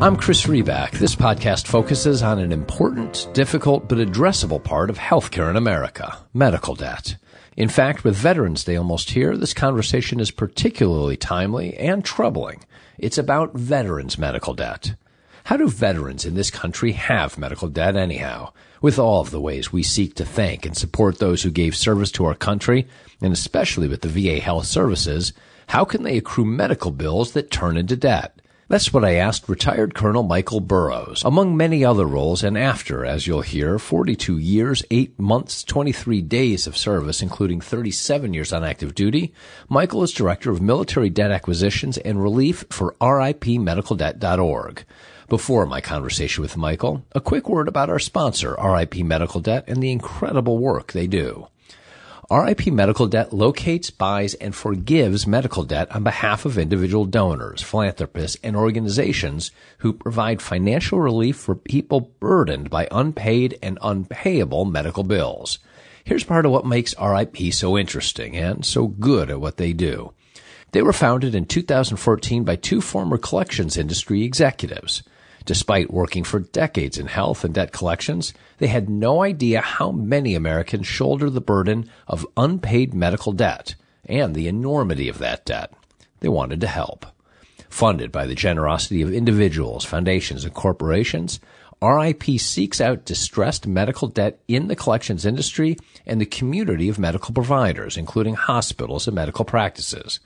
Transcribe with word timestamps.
I'm 0.00 0.14
Chris 0.14 0.46
Riback. 0.46 0.92
This 0.92 1.16
podcast 1.16 1.66
focuses 1.66 2.22
on 2.22 2.38
an 2.38 2.52
important, 2.52 3.26
difficult, 3.32 3.88
but 3.88 3.98
addressable 3.98 4.62
part 4.62 4.90
of 4.90 4.96
healthcare 4.96 5.50
in 5.50 5.56
America 5.56 6.16
medical 6.32 6.76
debt. 6.76 7.16
In 7.56 7.68
fact, 7.68 8.04
with 8.04 8.14
Veterans 8.14 8.62
Day 8.62 8.76
almost 8.76 9.10
here, 9.10 9.36
this 9.36 9.52
conversation 9.52 10.20
is 10.20 10.30
particularly 10.30 11.16
timely 11.16 11.76
and 11.76 12.04
troubling. 12.04 12.62
It's 12.96 13.18
about 13.18 13.56
veterans' 13.56 14.18
medical 14.18 14.54
debt. 14.54 14.94
How 15.42 15.56
do 15.56 15.68
veterans 15.68 16.24
in 16.24 16.36
this 16.36 16.52
country 16.52 16.92
have 16.92 17.36
medical 17.36 17.66
debt 17.66 17.96
anyhow? 17.96 18.52
With 18.80 19.00
all 19.00 19.20
of 19.20 19.32
the 19.32 19.40
ways 19.40 19.72
we 19.72 19.82
seek 19.82 20.14
to 20.14 20.24
thank 20.24 20.64
and 20.64 20.76
support 20.76 21.18
those 21.18 21.42
who 21.42 21.50
gave 21.50 21.74
service 21.74 22.12
to 22.12 22.24
our 22.24 22.36
country, 22.36 22.86
and 23.20 23.32
especially 23.32 23.88
with 23.88 24.02
the 24.02 24.08
VA 24.08 24.38
health 24.38 24.66
services, 24.66 25.32
how 25.66 25.84
can 25.84 26.04
they 26.04 26.16
accrue 26.16 26.44
medical 26.44 26.92
bills 26.92 27.32
that 27.32 27.50
turn 27.50 27.76
into 27.76 27.96
debt? 27.96 28.37
That's 28.70 28.92
what 28.92 29.02
I 29.02 29.14
asked 29.14 29.48
retired 29.48 29.94
Colonel 29.94 30.22
Mikel 30.22 30.60
Burroughs, 30.60 31.24
among 31.24 31.56
many 31.56 31.82
other 31.82 32.04
roles, 32.04 32.44
and 32.44 32.58
after, 32.58 33.02
as 33.02 33.26
you'll 33.26 33.40
hear, 33.40 33.78
42 33.78 34.36
years, 34.36 34.84
8 34.90 35.18
months, 35.18 35.64
23 35.64 36.20
days 36.20 36.66
of 36.66 36.76
service, 36.76 37.22
including 37.22 37.62
37 37.62 38.34
years 38.34 38.52
on 38.52 38.64
active 38.64 38.94
duty, 38.94 39.32
Mikel 39.70 40.02
is 40.02 40.12
Director 40.12 40.50
of 40.50 40.60
Military 40.60 41.08
Debt 41.08 41.30
Acquisitions 41.30 41.96
and 41.96 42.22
Relief 42.22 42.66
for 42.68 42.94
RIPMedicalDebt.org. 43.00 44.84
Before 45.30 45.64
my 45.64 45.80
conversation 45.80 46.42
with 46.42 46.58
Mikel, 46.58 47.06
a 47.12 47.22
quick 47.22 47.48
word 47.48 47.68
about 47.68 47.88
our 47.88 47.98
sponsor, 47.98 48.54
RIP 48.62 48.96
Medical 48.96 49.40
Debt, 49.40 49.64
and 49.66 49.82
the 49.82 49.92
incredible 49.92 50.58
work 50.58 50.92
they 50.92 51.06
do. 51.06 51.48
RIP 52.30 52.66
Medical 52.66 53.06
Debt 53.06 53.32
locates, 53.32 53.88
buys, 53.88 54.34
and 54.34 54.54
forgives 54.54 55.26
medical 55.26 55.64
debt 55.64 55.90
on 55.92 56.04
behalf 56.04 56.44
of 56.44 56.58
individual 56.58 57.06
donors, 57.06 57.62
philanthropists, 57.62 58.36
and 58.42 58.54
organizations 58.54 59.50
who 59.78 59.94
provide 59.94 60.42
financial 60.42 61.00
relief 61.00 61.36
for 61.36 61.54
people 61.54 62.12
burdened 62.20 62.68
by 62.68 62.86
unpaid 62.90 63.58
and 63.62 63.78
unpayable 63.80 64.66
medical 64.66 65.04
bills. 65.04 65.58
Here's 66.04 66.22
part 66.22 66.44
of 66.44 66.52
what 66.52 66.66
makes 66.66 66.94
RIP 67.00 67.50
so 67.54 67.78
interesting 67.78 68.36
and 68.36 68.62
so 68.62 68.88
good 68.88 69.30
at 69.30 69.40
what 69.40 69.56
they 69.56 69.72
do. 69.72 70.12
They 70.72 70.82
were 70.82 70.92
founded 70.92 71.34
in 71.34 71.46
2014 71.46 72.44
by 72.44 72.56
two 72.56 72.82
former 72.82 73.16
collections 73.16 73.78
industry 73.78 74.22
executives. 74.24 75.02
Despite 75.44 75.92
working 75.92 76.24
for 76.24 76.40
decades 76.40 76.98
in 76.98 77.06
health 77.06 77.44
and 77.44 77.54
debt 77.54 77.72
collections, 77.72 78.34
they 78.58 78.66
had 78.66 78.88
no 78.88 79.22
idea 79.22 79.60
how 79.60 79.90
many 79.90 80.34
Americans 80.34 80.86
shoulder 80.86 81.30
the 81.30 81.40
burden 81.40 81.88
of 82.06 82.26
unpaid 82.36 82.94
medical 82.94 83.32
debt 83.32 83.74
and 84.04 84.34
the 84.34 84.48
enormity 84.48 85.08
of 85.08 85.18
that 85.18 85.44
debt. 85.44 85.72
They 86.20 86.28
wanted 86.28 86.60
to 86.62 86.66
help. 86.66 87.06
Funded 87.68 88.10
by 88.10 88.26
the 88.26 88.34
generosity 88.34 89.02
of 89.02 89.12
individuals, 89.12 89.84
foundations, 89.84 90.44
and 90.44 90.54
corporations, 90.54 91.38
RIP 91.80 92.24
seeks 92.40 92.80
out 92.80 93.04
distressed 93.04 93.66
medical 93.66 94.08
debt 94.08 94.40
in 94.48 94.66
the 94.66 94.74
collections 94.74 95.24
industry 95.24 95.76
and 96.06 96.20
the 96.20 96.26
community 96.26 96.88
of 96.88 96.98
medical 96.98 97.32
providers, 97.32 97.96
including 97.96 98.34
hospitals 98.34 99.06
and 99.06 99.14
medical 99.14 99.44
practices. 99.44 100.18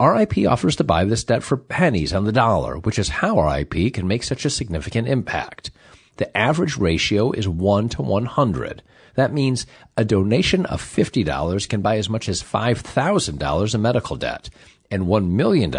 RIP 0.00 0.46
offers 0.46 0.76
to 0.76 0.84
buy 0.84 1.04
this 1.04 1.24
debt 1.24 1.42
for 1.42 1.56
pennies 1.56 2.12
on 2.12 2.24
the 2.24 2.32
dollar, 2.32 2.78
which 2.78 2.98
is 2.98 3.08
how 3.08 3.40
RIP 3.40 3.94
can 3.94 4.06
make 4.06 4.22
such 4.22 4.44
a 4.44 4.50
significant 4.50 5.08
impact. 5.08 5.70
The 6.16 6.36
average 6.36 6.76
ratio 6.76 7.32
is 7.32 7.48
1 7.48 7.90
to 7.90 8.02
100. 8.02 8.82
That 9.14 9.32
means 9.32 9.66
a 9.96 10.04
donation 10.04 10.66
of 10.66 10.82
$50 10.82 11.68
can 11.68 11.80
buy 11.80 11.96
as 11.96 12.08
much 12.08 12.28
as 12.28 12.42
$5,000 12.42 13.74
in 13.74 13.82
medical 13.82 14.16
debt, 14.16 14.50
and 14.90 15.04
$1 15.04 15.30
million 15.30 15.70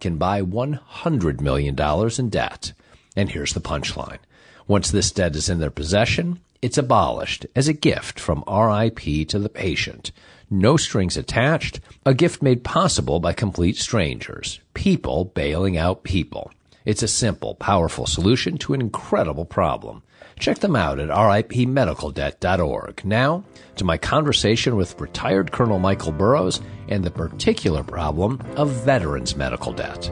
can 0.00 0.18
buy 0.18 0.42
$100 0.42 1.40
million 1.40 1.76
in 2.18 2.28
debt. 2.28 2.72
And 3.16 3.30
here's 3.30 3.54
the 3.54 3.60
punchline. 3.60 4.18
Once 4.66 4.90
this 4.90 5.12
debt 5.12 5.36
is 5.36 5.48
in 5.48 5.60
their 5.60 5.70
possession, 5.70 6.40
it's 6.60 6.78
abolished 6.78 7.46
as 7.54 7.68
a 7.68 7.72
gift 7.72 8.18
from 8.18 8.44
RIP 8.48 9.28
to 9.28 9.38
the 9.38 9.48
patient 9.48 10.10
no 10.50 10.76
strings 10.76 11.16
attached, 11.16 11.80
a 12.04 12.14
gift 12.14 12.42
made 12.42 12.64
possible 12.64 13.20
by 13.20 13.32
complete 13.32 13.76
strangers, 13.76 14.60
people 14.74 15.24
bailing 15.24 15.76
out 15.76 16.04
people. 16.04 16.50
It's 16.84 17.02
a 17.02 17.08
simple, 17.08 17.54
powerful 17.56 18.06
solution 18.06 18.58
to 18.58 18.72
an 18.72 18.80
incredible 18.80 19.44
problem. 19.44 20.02
Check 20.38 20.58
them 20.58 20.76
out 20.76 21.00
at 21.00 21.08
ripmedicaldebt.org. 21.08 23.04
Now, 23.04 23.44
to 23.76 23.84
my 23.84 23.96
conversation 23.96 24.76
with 24.76 25.00
retired 25.00 25.50
Colonel 25.50 25.78
Mikel 25.78 26.12
Burroughs 26.12 26.60
and 26.88 27.02
the 27.02 27.10
particular 27.10 27.82
problem 27.82 28.40
of 28.56 28.70
veterans' 28.70 29.34
medical 29.34 29.72
debt. 29.72 30.10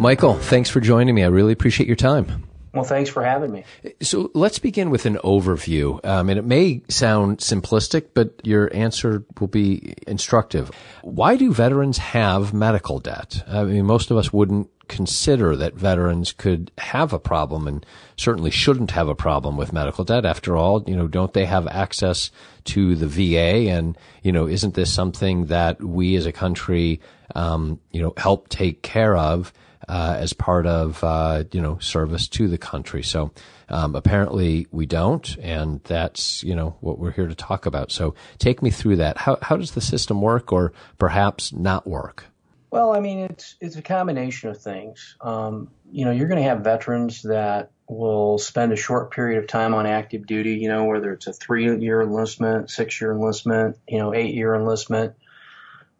Mikel, 0.00 0.34
thanks 0.34 0.70
for 0.70 0.80
joining 0.80 1.14
me. 1.14 1.22
I 1.22 1.26
really 1.26 1.52
appreciate 1.52 1.86
your 1.86 1.96
time. 1.96 2.49
Well, 2.72 2.84
thanks 2.84 3.10
for 3.10 3.24
having 3.24 3.50
me. 3.50 3.64
So 4.00 4.30
let's 4.32 4.60
begin 4.60 4.90
with 4.90 5.04
an 5.04 5.16
overview. 5.24 6.04
Um, 6.04 6.28
and 6.28 6.38
it 6.38 6.44
may 6.44 6.82
sound 6.88 7.38
simplistic, 7.38 8.08
but 8.14 8.40
your 8.44 8.72
answer 8.74 9.24
will 9.40 9.48
be 9.48 9.94
instructive. 10.06 10.70
Why 11.02 11.36
do 11.36 11.52
veterans 11.52 11.98
have 11.98 12.54
medical 12.54 13.00
debt? 13.00 13.42
I 13.48 13.64
mean, 13.64 13.86
most 13.86 14.10
of 14.12 14.16
us 14.16 14.32
wouldn't 14.32 14.70
consider 14.86 15.54
that 15.56 15.74
veterans 15.74 16.32
could 16.32 16.70
have 16.78 17.12
a 17.12 17.18
problem 17.18 17.66
and 17.66 17.86
certainly 18.16 18.50
shouldn't 18.50 18.90
have 18.90 19.08
a 19.08 19.14
problem 19.14 19.56
with 19.56 19.72
medical 19.72 20.04
debt. 20.04 20.24
After 20.24 20.56
all, 20.56 20.84
you 20.86 20.96
know, 20.96 21.06
don't 21.06 21.32
they 21.32 21.46
have 21.46 21.66
access 21.68 22.30
to 22.64 22.94
the 22.96 23.06
VA? 23.06 23.70
And, 23.70 23.96
you 24.22 24.32
know, 24.32 24.46
isn't 24.46 24.74
this 24.74 24.92
something 24.92 25.46
that 25.46 25.82
we 25.82 26.16
as 26.16 26.26
a 26.26 26.32
country, 26.32 27.00
um, 27.34 27.80
you 27.90 28.02
know, 28.02 28.12
help 28.16 28.48
take 28.48 28.82
care 28.82 29.16
of? 29.16 29.52
Uh, 29.88 30.16
as 30.18 30.32
part 30.32 30.66
of 30.66 31.02
uh, 31.02 31.44
you 31.52 31.60
know 31.60 31.78
service 31.78 32.28
to 32.28 32.48
the 32.48 32.58
country. 32.58 33.02
So 33.02 33.32
um, 33.68 33.94
apparently 33.94 34.66
we 34.70 34.86
don't, 34.86 35.36
and 35.38 35.82
that's 35.84 36.42
you 36.42 36.54
know 36.54 36.76
what 36.80 36.98
we're 36.98 37.12
here 37.12 37.28
to 37.28 37.34
talk 37.34 37.66
about. 37.66 37.90
So 37.92 38.14
take 38.38 38.62
me 38.62 38.70
through 38.70 38.96
that. 38.96 39.18
How 39.18 39.38
how 39.42 39.56
does 39.56 39.72
the 39.72 39.80
system 39.80 40.20
work, 40.20 40.52
or 40.52 40.72
perhaps 40.98 41.52
not 41.52 41.86
work? 41.86 42.26
Well, 42.70 42.92
I 42.94 43.00
mean 43.00 43.20
it's 43.20 43.56
it's 43.60 43.76
a 43.76 43.82
combination 43.82 44.50
of 44.50 44.60
things. 44.60 45.16
Um, 45.20 45.70
you 45.90 46.04
know, 46.04 46.12
you're 46.12 46.28
going 46.28 46.42
to 46.42 46.48
have 46.48 46.60
veterans 46.60 47.22
that 47.22 47.72
will 47.88 48.38
spend 48.38 48.72
a 48.72 48.76
short 48.76 49.10
period 49.10 49.42
of 49.42 49.48
time 49.48 49.74
on 49.74 49.86
active 49.86 50.24
duty. 50.26 50.54
You 50.54 50.68
know, 50.68 50.84
whether 50.84 51.12
it's 51.12 51.26
a 51.26 51.32
three-year 51.32 52.02
enlistment, 52.02 52.70
six-year 52.70 53.10
enlistment, 53.10 53.78
you 53.88 53.98
know, 53.98 54.14
eight-year 54.14 54.54
enlistment 54.54 55.14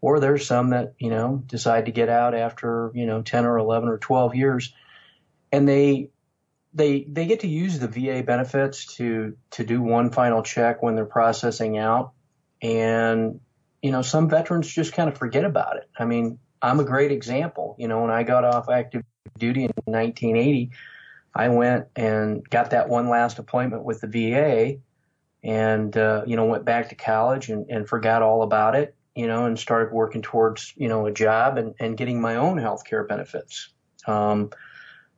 or 0.00 0.20
there's 0.20 0.46
some 0.46 0.70
that, 0.70 0.94
you 0.98 1.10
know, 1.10 1.42
decide 1.46 1.86
to 1.86 1.92
get 1.92 2.08
out 2.08 2.34
after, 2.34 2.90
you 2.94 3.06
know, 3.06 3.22
10 3.22 3.44
or 3.44 3.58
11 3.58 3.88
or 3.88 3.98
12 3.98 4.34
years 4.34 4.72
and 5.52 5.68
they, 5.68 6.10
they, 6.72 7.04
they 7.08 7.26
get 7.26 7.40
to 7.40 7.48
use 7.48 7.78
the 7.78 7.88
VA 7.88 8.22
benefits 8.22 8.96
to, 8.96 9.36
to 9.52 9.64
do 9.64 9.82
one 9.82 10.10
final 10.10 10.42
check 10.42 10.82
when 10.82 10.94
they're 10.94 11.04
processing 11.04 11.76
out. 11.76 12.12
And, 12.62 13.40
you 13.82 13.90
know, 13.90 14.02
some 14.02 14.28
veterans 14.28 14.68
just 14.68 14.92
kind 14.92 15.08
of 15.08 15.18
forget 15.18 15.44
about 15.44 15.76
it. 15.76 15.90
I 15.98 16.04
mean, 16.04 16.38
I'm 16.62 16.78
a 16.78 16.84
great 16.84 17.10
example. 17.10 17.74
You 17.78 17.88
know, 17.88 18.02
when 18.02 18.10
I 18.10 18.22
got 18.22 18.44
off 18.44 18.68
active 18.68 19.02
duty 19.38 19.64
in 19.64 19.72
1980, 19.86 20.70
I 21.34 21.48
went 21.48 21.86
and 21.96 22.48
got 22.48 22.70
that 22.70 22.88
one 22.88 23.08
last 23.08 23.38
appointment 23.38 23.84
with 23.84 24.00
the 24.00 24.06
VA 24.06 24.78
and, 25.42 25.96
uh, 25.96 26.22
you 26.26 26.36
know, 26.36 26.44
went 26.44 26.64
back 26.64 26.90
to 26.90 26.94
college 26.94 27.48
and, 27.48 27.68
and 27.68 27.88
forgot 27.88 28.22
all 28.22 28.42
about 28.42 28.76
it 28.76 28.94
you 29.14 29.26
know, 29.26 29.46
and 29.46 29.58
started 29.58 29.92
working 29.92 30.22
towards, 30.22 30.72
you 30.76 30.88
know, 30.88 31.06
a 31.06 31.12
job 31.12 31.58
and, 31.58 31.74
and 31.78 31.96
getting 31.96 32.20
my 32.20 32.36
own 32.36 32.58
health 32.58 32.84
care 32.84 33.04
benefits. 33.04 33.72
Um, 34.06 34.50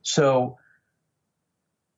so 0.02 0.58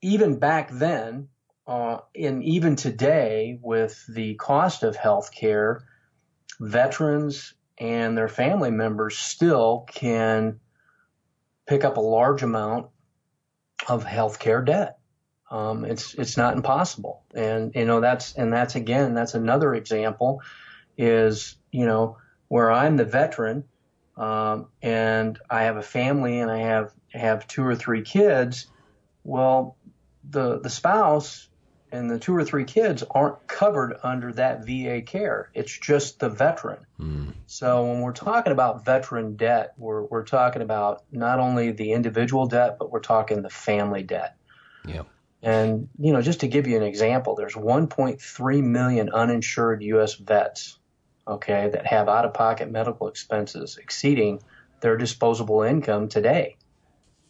even 0.03 0.39
back 0.39 0.71
then, 0.71 1.29
uh, 1.67 1.99
and 2.15 2.45
even 2.45 2.77
today 2.77 3.59
with 3.63 4.05
the 4.07 4.35
cost 4.35 4.83
of 4.83 4.97
health 4.97 5.31
care, 5.35 5.85
veterans 6.61 7.55
and 7.79 8.17
their 8.17 8.29
family 8.29 8.71
members 8.71 9.17
still 9.17 9.87
can 9.89 10.61
pick 11.67 11.85
up 11.85 11.97
a 11.97 12.01
large 12.01 12.43
amount 12.43 12.89
of 13.89 14.05
health 14.05 14.39
care 14.39 14.63
debt. 14.63 14.99
Um, 15.51 15.85
it's 15.85 16.15
it's 16.15 16.37
not 16.37 16.57
impossible, 16.57 17.23
and 17.35 17.75
you 17.75 17.85
know 17.85 18.01
that's 18.01 18.35
and 18.35 18.53
that's 18.53 18.75
again 18.75 19.15
that's 19.15 19.35
another 19.35 19.75
example 19.75 20.41
is 20.97 21.57
you 21.75 21.87
know, 21.87 22.19
where 22.47 22.71
I'm 22.71 22.97
the 22.97 23.05
veteran, 23.05 23.65
um, 24.17 24.69
and 24.81 25.37
I 25.51 25.65
have 25.65 25.77
a 25.77 25.83
family 25.83 26.39
and 26.39 26.49
I 26.49 26.59
have 26.59 26.93
have 27.13 27.49
two 27.49 27.65
or 27.65 27.75
three 27.75 28.03
kids. 28.03 28.69
Well, 29.25 29.77
the 30.31 30.61
the 30.61 30.71
spouse 30.71 31.49
and 31.91 32.09
the 32.09 32.21
two 32.21 32.37
or 32.37 32.45
three 32.45 32.65
kids 32.65 33.03
aren't 33.11 33.45
covered 33.49 33.97
under 34.05 34.33
that 34.35 34.65
VA 34.65 35.03
care. 35.03 35.51
It's 35.53 35.77
just 35.77 36.21
the 36.21 36.29
veteran. 36.29 36.87
Mm. 37.01 37.35
So 37.47 37.87
when 37.87 38.03
we're 38.03 38.13
talking 38.13 38.53
about 38.53 38.85
veteran 38.85 39.35
debt, 39.35 39.75
we're 39.77 40.05
we're 40.05 40.25
talking 40.25 40.63
about 40.63 41.03
not 41.11 41.41
only 41.41 41.73
the 41.73 41.91
individual 41.91 42.47
debt, 42.47 42.77
but 42.79 42.93
we're 42.93 43.01
talking 43.01 43.43
the 43.43 43.51
family 43.51 44.05
debt. 44.05 44.37
Yeah. 44.87 45.03
And 45.43 45.89
you 45.99 46.13
know, 46.13 46.23
just 46.23 46.41
to 46.41 46.47
give 46.47 46.69
you 46.69 46.77
an 46.77 46.85
example, 46.85 47.35
there's 47.35 47.55
1.3 47.55 48.63
million 48.63 49.11
uninsured 49.11 49.83
U.S. 49.83 50.15
vets 50.15 50.79
okay, 51.27 51.71
that 51.73 51.87
have 51.87 52.09
out 52.09 52.25
of 52.25 52.35
pocket 52.35 52.71
medical 52.71 53.09
expenses 53.09 53.77
exceeding 53.77 54.41
their 54.81 54.97
disposable 54.97 55.63
income 55.63 56.09
today. 56.09 56.57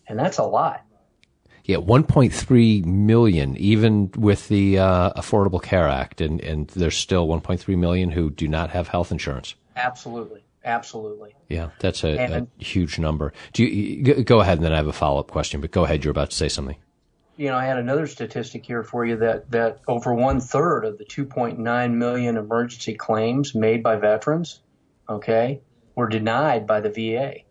And 0.07 0.19
that's 0.19 0.39
a 0.39 0.45
lot. 0.45 0.85
Yeah, 1.65 1.77
1.3 1.77 2.85
million, 2.85 3.57
even 3.57 4.11
with 4.17 4.49
the 4.49 4.79
uh, 4.79 5.13
Affordable 5.15 5.63
Care 5.63 5.89
Act, 5.89 6.21
and, 6.21 6.41
and 6.43 6.69
there's 6.69 6.97
still 6.97 7.27
1.3 7.27 7.79
million 7.79 8.11
who 8.11 8.29
do 8.29 8.47
not 8.47 8.71
have 8.71 8.89
health 8.89 9.11
insurance. 9.11 9.55
Absolutely, 9.75 10.45
absolutely. 10.63 11.35
Yeah, 11.49 11.71
that's 11.79 12.05
a, 12.05 12.21
and, 12.21 12.35
a 12.35 12.63
huge 12.63 12.99
number. 12.99 13.33
Do 13.55 13.65
you 13.65 14.25
go 14.25 14.41
ahead, 14.41 14.59
and 14.59 14.65
then 14.65 14.75
I 14.75 14.77
have 14.77 14.89
a 14.89 14.93
follow 14.93 15.21
up 15.21 15.31
question. 15.31 15.63
But 15.63 15.71
go 15.71 15.85
ahead, 15.85 16.05
you're 16.05 16.11
about 16.11 16.31
to 16.31 16.37
say 16.37 16.51
something. 16.51 16.77
You 17.37 17.49
know, 17.49 17.57
I 17.57 17.65
had 17.65 17.79
another 17.79 18.07
statistic 18.07 18.65
here 18.65 18.85
for 18.85 19.05
you 19.05 19.17
that 19.17 19.51
that 19.51 19.81
over 19.89 20.15
one 20.15 20.41
third 20.41 20.85
of 20.85 20.99
the 20.99 21.05
2.9 21.05 21.95
million 21.95 22.37
emergency 22.37 22.95
claims 22.95 23.55
made 23.55 23.83
by 23.83 23.97
veterans, 23.97 24.61
okay, 25.09 25.61
were 25.95 26.09
denied 26.09 26.67
by 26.67 26.81
the 26.81 26.91
VA 26.91 27.45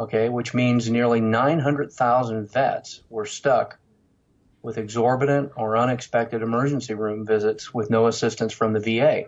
okay, 0.00 0.28
which 0.28 0.54
means 0.54 0.90
nearly 0.90 1.20
900,000 1.20 2.50
vets 2.50 3.02
were 3.10 3.26
stuck 3.26 3.78
with 4.62 4.78
exorbitant 4.78 5.52
or 5.56 5.76
unexpected 5.76 6.42
emergency 6.42 6.94
room 6.94 7.26
visits 7.26 7.72
with 7.72 7.90
no 7.90 8.06
assistance 8.06 8.52
from 8.52 8.72
the 8.72 8.80
VA. 8.80 9.24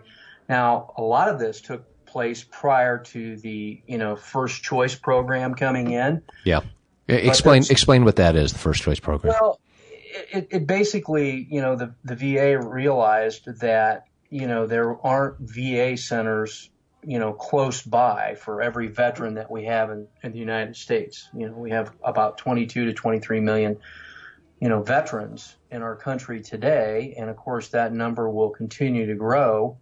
Now, 0.49 0.93
a 0.97 1.01
lot 1.01 1.29
of 1.29 1.39
this 1.39 1.61
took 1.61 2.05
place 2.05 2.43
prior 2.43 2.99
to 2.99 3.37
the, 3.37 3.81
you 3.87 3.97
know, 3.97 4.15
first 4.15 4.63
choice 4.63 4.95
program 4.95 5.55
coming 5.55 5.91
in. 5.91 6.23
Yeah. 6.43 6.61
Explain 7.07 7.63
explain 7.69 8.05
what 8.05 8.15
that 8.17 8.35
is, 8.35 8.53
the 8.53 8.59
first 8.59 8.83
choice 8.83 8.99
program. 8.99 9.33
Well, 9.39 9.59
it, 10.31 10.47
it 10.51 10.67
basically, 10.67 11.47
you 11.49 11.61
know, 11.61 11.75
the, 11.75 11.93
the 12.03 12.15
VA 12.15 12.59
realized 12.59 13.59
that, 13.59 14.05
you 14.29 14.47
know, 14.47 14.67
there 14.67 14.95
aren't 15.05 15.37
VA 15.39 15.97
centers 15.97 16.69
you 17.05 17.19
know, 17.19 17.33
close 17.33 17.81
by 17.81 18.35
for 18.35 18.61
every 18.61 18.87
veteran 18.87 19.35
that 19.35 19.51
we 19.51 19.65
have 19.65 19.91
in, 19.91 20.07
in 20.23 20.31
the 20.31 20.39
United 20.39 20.75
States. 20.75 21.29
You 21.33 21.49
know, 21.49 21.53
we 21.53 21.71
have 21.71 21.93
about 22.03 22.37
22 22.37 22.85
to 22.85 22.93
23 22.93 23.39
million, 23.39 23.77
you 24.59 24.69
know, 24.69 24.81
veterans 24.81 25.55
in 25.71 25.81
our 25.81 25.95
country 25.95 26.41
today. 26.41 27.15
And 27.17 27.29
of 27.29 27.35
course, 27.35 27.69
that 27.69 27.93
number 27.93 28.29
will 28.29 28.49
continue 28.49 29.07
to 29.07 29.15
grow 29.15 29.77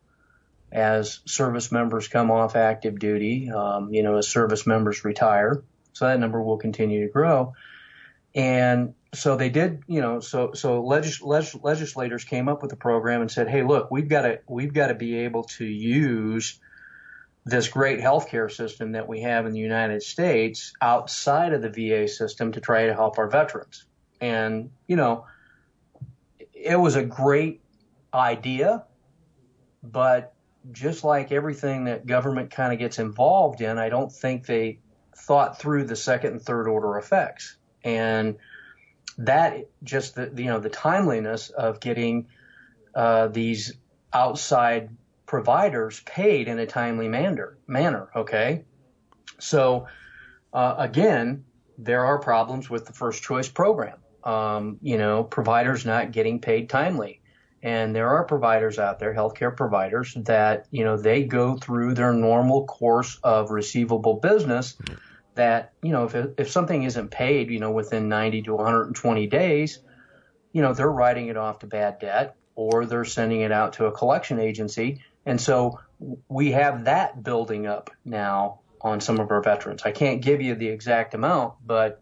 as 0.72 1.20
service 1.26 1.72
members 1.72 2.08
come 2.08 2.32
off 2.32 2.56
active 2.56 2.98
duty, 2.98 3.52
um, 3.52 3.94
you 3.94 4.04
know, 4.04 4.18
as 4.18 4.28
service 4.28 4.66
members 4.66 5.04
retire. 5.04 5.64
So 5.94 6.06
that 6.06 6.20
number 6.20 6.42
will 6.42 6.58
continue 6.58 7.06
to 7.06 7.12
grow. 7.12 7.54
And 8.34 8.94
so 9.14 9.36
they 9.36 9.50
did, 9.50 9.84
you 9.88 10.02
know, 10.02 10.22
so 10.22 10.54
so 10.54 10.84
legis- 10.86 11.22
legis- 11.22 11.62
legislators 11.62 12.24
came 12.24 12.48
up 12.48 12.62
with 12.62 12.72
a 12.72 12.78
program 12.78 13.22
and 13.22 13.30
said, 13.30 13.50
"Hey, 13.50 13.64
look, 13.64 13.92
we've 13.92 14.08
got 14.08 14.22
to 14.22 14.40
we've 14.48 14.74
got 14.74 14.88
to 14.88 14.96
be 14.96 15.20
able 15.20 15.44
to 15.44 15.66
use 15.66 16.60
this 17.46 17.68
great 17.68 18.00
healthcare 18.00 18.52
system 18.52 18.92
that 18.92 19.08
we 19.08 19.22
have 19.22 19.46
in 19.46 19.54
the 19.54 19.60
United 19.60 20.04
States 20.04 20.74
outside 20.82 21.54
of 21.54 21.62
the 21.62 21.70
VA 21.70 22.08
system 22.08 22.52
to 22.52 22.62
try 22.62 22.86
to 22.86 22.94
help 22.94 23.18
our 23.18 23.28
veterans. 23.28 23.86
And, 24.20 24.70
you 24.88 24.96
know, 24.96 25.26
it 26.54 26.80
was 26.80 26.96
a 26.96 27.04
great 27.04 27.62
idea, 28.14 28.84
but 29.82 30.34
just 30.72 31.04
like 31.04 31.32
everything 31.32 31.86
that 31.86 32.06
government 32.06 32.52
kind 32.52 32.72
of 32.72 32.78
gets 32.78 33.00
involved 33.00 33.62
in, 33.62 33.80
I 33.80 33.90
don't 33.90 34.12
think 34.12 34.46
they 34.46 34.80
thought 35.16 35.60
through 35.60 35.86
the 35.86 35.96
second 35.96 36.32
and 36.32 36.42
third 36.42 36.68
order 36.68 36.98
effects. 36.98 37.58
And 37.84 38.38
that 39.18 39.70
just 39.84 40.16
the, 40.16 40.32
you 40.36 40.46
know, 40.46 40.60
the 40.60 40.70
timeliness 40.70 41.50
of 41.50 41.80
getting 41.80 42.28
uh, 42.96 43.28
these 43.28 43.74
outside 44.14 44.90
providers 45.26 46.02
paid 46.02 46.48
in 46.48 46.60
a 46.60 46.66
timely 46.66 47.08
manner. 47.08 47.58
Manner, 47.68 48.10
okay. 48.16 48.64
So 49.40 49.88
uh, 50.54 50.76
again, 50.78 51.46
there 51.78 52.06
are 52.06 52.20
problems 52.20 52.70
with 52.70 52.86
the 52.86 52.94
first 52.94 53.24
choice 53.24 53.48
program. 53.48 53.98
Um, 54.24 54.78
you 54.82 54.98
know, 54.98 55.24
providers 55.24 55.86
not 55.86 56.12
getting 56.12 56.42
paid 56.42 56.70
timely. 56.70 57.21
And 57.64 57.96
there 57.96 58.10
are 58.10 58.24
providers 58.24 58.80
out 58.80 59.00
there, 59.00 59.14
healthcare 59.14 59.56
providers, 59.56 60.16
that, 60.26 60.66
you 60.72 60.84
know, 60.84 60.98
they 60.98 61.24
go 61.24 61.58
through 61.58 61.94
their 61.94 62.14
normal 62.14 62.66
course 62.66 63.20
of 63.24 63.52
receivable 63.52 64.16
business 64.16 64.76
that, 65.36 65.74
you 65.84 65.92
know, 65.92 66.06
if, 66.06 66.16
if 66.38 66.50
something 66.50 66.84
isn't 66.84 67.10
paid, 67.10 67.50
you 67.50 67.60
know, 67.60 67.72
within 67.72 68.10
90 68.10 68.44
to 68.44 68.56
120 68.56 69.28
days, 69.28 69.80
you 70.54 70.62
know, 70.62 70.74
they're 70.74 70.92
writing 70.92 71.28
it 71.28 71.38
off 71.38 71.60
to 71.60 71.68
bad 71.68 72.00
debt 72.00 72.36
or 72.56 72.86
they're 72.86 73.06
sending 73.06 73.42
it 73.42 73.52
out 73.52 73.74
to 73.74 73.86
a 73.86 73.92
collection 73.92 74.40
agency 74.40 75.00
and 75.26 75.40
so 75.40 75.80
we 76.28 76.52
have 76.52 76.86
that 76.86 77.24
building 77.24 77.68
up 77.68 77.92
now 78.04 78.62
on 78.82 79.00
some 79.00 79.20
of 79.20 79.30
our 79.30 79.42
veterans. 79.42 79.84
I 79.86 79.92
can't 79.92 80.22
give 80.22 80.42
you 80.42 80.56
the 80.56 80.68
exact 80.68 81.14
amount, 81.14 81.54
but 81.66 82.01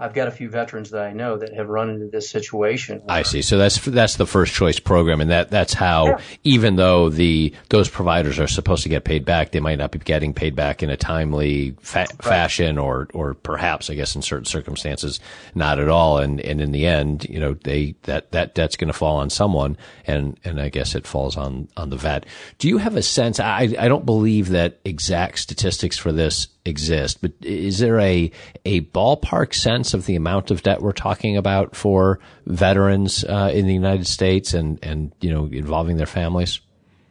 I've 0.00 0.14
got 0.14 0.28
a 0.28 0.30
few 0.30 0.48
veterans 0.48 0.90
that 0.90 1.02
I 1.02 1.12
know 1.12 1.38
that 1.38 1.54
have 1.54 1.68
run 1.68 1.90
into 1.90 2.06
this 2.06 2.30
situation. 2.30 3.02
I 3.08 3.22
see. 3.22 3.42
So 3.42 3.58
that's 3.58 3.84
that's 3.84 4.14
the 4.14 4.26
first 4.26 4.54
choice 4.54 4.78
program, 4.78 5.20
and 5.20 5.30
that 5.30 5.50
that's 5.50 5.74
how 5.74 6.06
yeah. 6.06 6.20
even 6.44 6.76
though 6.76 7.08
the 7.08 7.52
those 7.70 7.88
providers 7.88 8.38
are 8.38 8.46
supposed 8.46 8.84
to 8.84 8.88
get 8.88 9.02
paid 9.02 9.24
back, 9.24 9.50
they 9.50 9.58
might 9.58 9.78
not 9.78 9.90
be 9.90 9.98
getting 9.98 10.32
paid 10.32 10.54
back 10.54 10.84
in 10.84 10.90
a 10.90 10.96
timely 10.96 11.74
fa- 11.80 12.06
right. 12.10 12.22
fashion, 12.22 12.78
or 12.78 13.08
or 13.12 13.34
perhaps 13.34 13.90
I 13.90 13.94
guess 13.94 14.14
in 14.14 14.22
certain 14.22 14.44
circumstances 14.44 15.18
not 15.56 15.80
at 15.80 15.88
all. 15.88 16.18
And 16.18 16.40
and 16.42 16.60
in 16.60 16.70
the 16.70 16.86
end, 16.86 17.24
you 17.28 17.40
know, 17.40 17.54
they 17.54 17.96
that 18.02 18.30
that 18.30 18.54
debt's 18.54 18.76
going 18.76 18.92
to 18.92 18.96
fall 18.96 19.16
on 19.16 19.30
someone, 19.30 19.76
and 20.06 20.38
and 20.44 20.60
I 20.60 20.68
guess 20.68 20.94
it 20.94 21.08
falls 21.08 21.36
on 21.36 21.68
on 21.76 21.90
the 21.90 21.96
vet. 21.96 22.24
Do 22.58 22.68
you 22.68 22.78
have 22.78 22.94
a 22.94 23.02
sense? 23.02 23.40
I 23.40 23.74
I 23.76 23.88
don't 23.88 24.06
believe 24.06 24.50
that 24.50 24.78
exact 24.84 25.40
statistics 25.40 25.98
for 25.98 26.12
this 26.12 26.46
exist, 26.68 27.20
but 27.20 27.32
is 27.42 27.78
there 27.78 27.98
a 27.98 28.30
a 28.64 28.82
ballpark 28.82 29.54
sense 29.54 29.94
of 29.94 30.06
the 30.06 30.16
amount 30.16 30.50
of 30.50 30.62
debt 30.62 30.82
we're 30.82 30.92
talking 30.92 31.36
about 31.36 31.74
for 31.74 32.20
veterans 32.46 33.24
uh, 33.24 33.50
in 33.52 33.66
the 33.66 33.74
United 33.74 34.06
States 34.06 34.54
and 34.54 34.78
and 34.82 35.12
you 35.20 35.30
know 35.30 35.46
involving 35.46 35.96
their 35.96 36.06
families? 36.06 36.60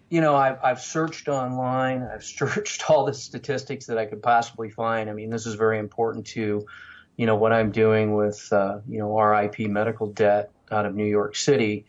You 0.10 0.22
know, 0.22 0.36
I've 0.36 0.60
I've 0.64 0.82
searched 0.82 1.28
online. 1.28 2.04
I've 2.04 2.24
searched 2.40 2.90
all 2.90 3.06
the 3.06 3.14
statistics 3.14 3.88
that 3.88 3.98
I 3.98 4.06
could 4.06 4.24
possibly 4.24 4.70
find. 4.70 5.10
I 5.10 5.14
mean, 5.14 5.30
this 5.30 5.46
is 5.46 5.56
very 5.56 5.80
important 5.80 6.28
to, 6.28 6.66
you 7.18 7.26
know, 7.26 7.36
what 7.36 7.52
I'm 7.52 7.72
doing 7.72 8.16
with 8.16 8.48
uh, 8.52 8.80
you 8.88 9.00
know 9.00 9.20
RIP 9.20 9.60
medical 9.60 10.08
debt 10.08 10.52
out 10.72 10.86
of 10.86 10.96
New 10.96 11.06
York 11.06 11.36
City, 11.36 11.86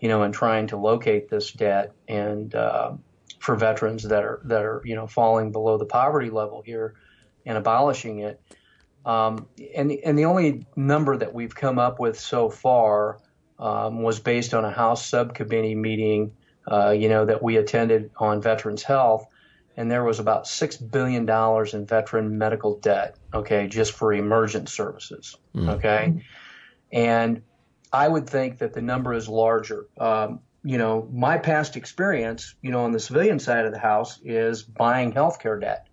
you 0.00 0.08
know, 0.08 0.22
and 0.22 0.32
trying 0.32 0.68
to 0.68 0.76
locate 0.76 1.28
this 1.28 1.52
debt 1.52 1.92
and. 2.06 2.54
Uh, 2.54 2.92
for 3.38 3.54
veterans 3.54 4.02
that 4.02 4.24
are 4.24 4.40
that 4.44 4.62
are 4.62 4.82
you 4.84 4.94
know 4.94 5.06
falling 5.06 5.52
below 5.52 5.78
the 5.78 5.84
poverty 5.84 6.28
level 6.28 6.60
here 6.60 6.94
and 7.48 7.56
abolishing 7.56 8.20
it. 8.20 8.40
Um, 9.04 9.48
and 9.74 9.90
and 9.90 10.18
the 10.18 10.26
only 10.26 10.66
number 10.76 11.16
that 11.16 11.32
we've 11.34 11.54
come 11.54 11.78
up 11.78 11.98
with 11.98 12.20
so 12.20 12.50
far 12.50 13.18
um, 13.58 14.02
was 14.02 14.20
based 14.20 14.54
on 14.54 14.64
a 14.64 14.70
House 14.70 15.04
subcommittee 15.06 15.74
meeting, 15.74 16.32
uh, 16.70 16.90
you 16.90 17.08
know, 17.08 17.24
that 17.24 17.42
we 17.42 17.56
attended 17.56 18.10
on 18.18 18.42
veterans 18.42 18.82
health, 18.82 19.26
and 19.76 19.90
there 19.90 20.04
was 20.04 20.18
about 20.18 20.46
six 20.46 20.76
billion 20.76 21.24
dollars 21.24 21.72
in 21.74 21.86
veteran 21.86 22.36
medical 22.36 22.78
debt. 22.78 23.16
Okay, 23.32 23.66
just 23.66 23.92
for 23.92 24.12
emergent 24.12 24.68
services. 24.68 25.36
Mm. 25.56 25.76
Okay, 25.76 26.22
and 26.92 27.42
I 27.90 28.06
would 28.06 28.28
think 28.28 28.58
that 28.58 28.74
the 28.74 28.82
number 28.82 29.14
is 29.14 29.26
larger. 29.26 29.86
Um, 29.98 30.40
you 30.62 30.76
know, 30.76 31.08
my 31.10 31.38
past 31.38 31.76
experience, 31.76 32.54
you 32.60 32.72
know, 32.72 32.84
on 32.84 32.92
the 32.92 33.00
civilian 33.00 33.38
side 33.38 33.64
of 33.64 33.72
the 33.72 33.78
house 33.78 34.20
is 34.22 34.62
buying 34.62 35.12
healthcare 35.12 35.58
debt. 35.58 35.87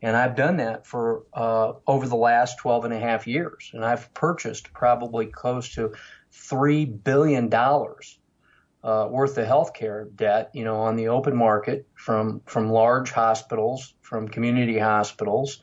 And 0.00 0.16
I've 0.16 0.36
done 0.36 0.58
that 0.58 0.86
for 0.86 1.24
uh, 1.32 1.72
over 1.86 2.06
the 2.06 2.16
last 2.16 2.58
12 2.58 2.86
and 2.86 2.94
a 2.94 3.00
half 3.00 3.26
years. 3.26 3.70
And 3.74 3.84
I've 3.84 4.12
purchased 4.14 4.72
probably 4.72 5.26
close 5.26 5.74
to 5.74 5.94
$3 6.32 7.02
billion 7.02 7.52
uh, 7.52 9.08
worth 9.10 9.38
of 9.38 9.46
healthcare 9.46 10.14
debt, 10.14 10.50
you 10.54 10.64
know, 10.64 10.76
on 10.76 10.94
the 10.96 11.08
open 11.08 11.36
market 11.36 11.86
from, 11.94 12.42
from 12.46 12.70
large 12.70 13.10
hospitals, 13.10 13.94
from 14.02 14.28
community 14.28 14.78
hospitals 14.78 15.60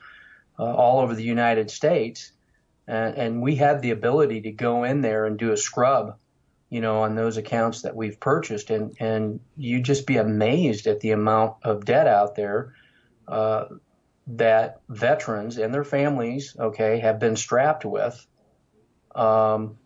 uh, 0.60 0.64
all 0.64 1.00
over 1.00 1.16
the 1.16 1.24
United 1.24 1.72
States. 1.72 2.34
And, 2.88 3.16
and 3.16 3.42
we 3.42 3.56
have 3.56 3.82
the 3.82 3.92
ability 3.92 4.42
to 4.42 4.52
go 4.52 4.84
in 4.84 5.02
there 5.02 5.26
and 5.26 5.40
do 5.40 5.54
a 5.54 5.58
scrub, 5.58 6.18
you 6.70 6.82
know, 6.82 7.02
on 7.02 7.16
those 7.16 7.38
accounts 7.38 7.84
that 7.84 7.96
we've 7.96 8.20
purchased. 8.20 8.70
And, 8.70 8.96
and 9.00 9.40
you 9.56 9.82
just 9.82 10.06
be 10.06 10.18
amazed 10.18 10.88
at 10.88 11.00
the 11.00 11.12
amount 11.12 11.56
of 11.64 11.86
debt 11.86 12.08
out 12.08 12.36
there. 12.36 12.74
Uh, 13.28 13.66
that 14.28 14.82
veterans 14.90 15.58
and 15.58 15.74
their 15.74 15.84
families, 15.84 16.56
okay, 16.60 17.00
have 17.00 17.20
been 17.20 17.36
strapped 17.36 17.86
with 17.86 18.26
um, 19.14 19.78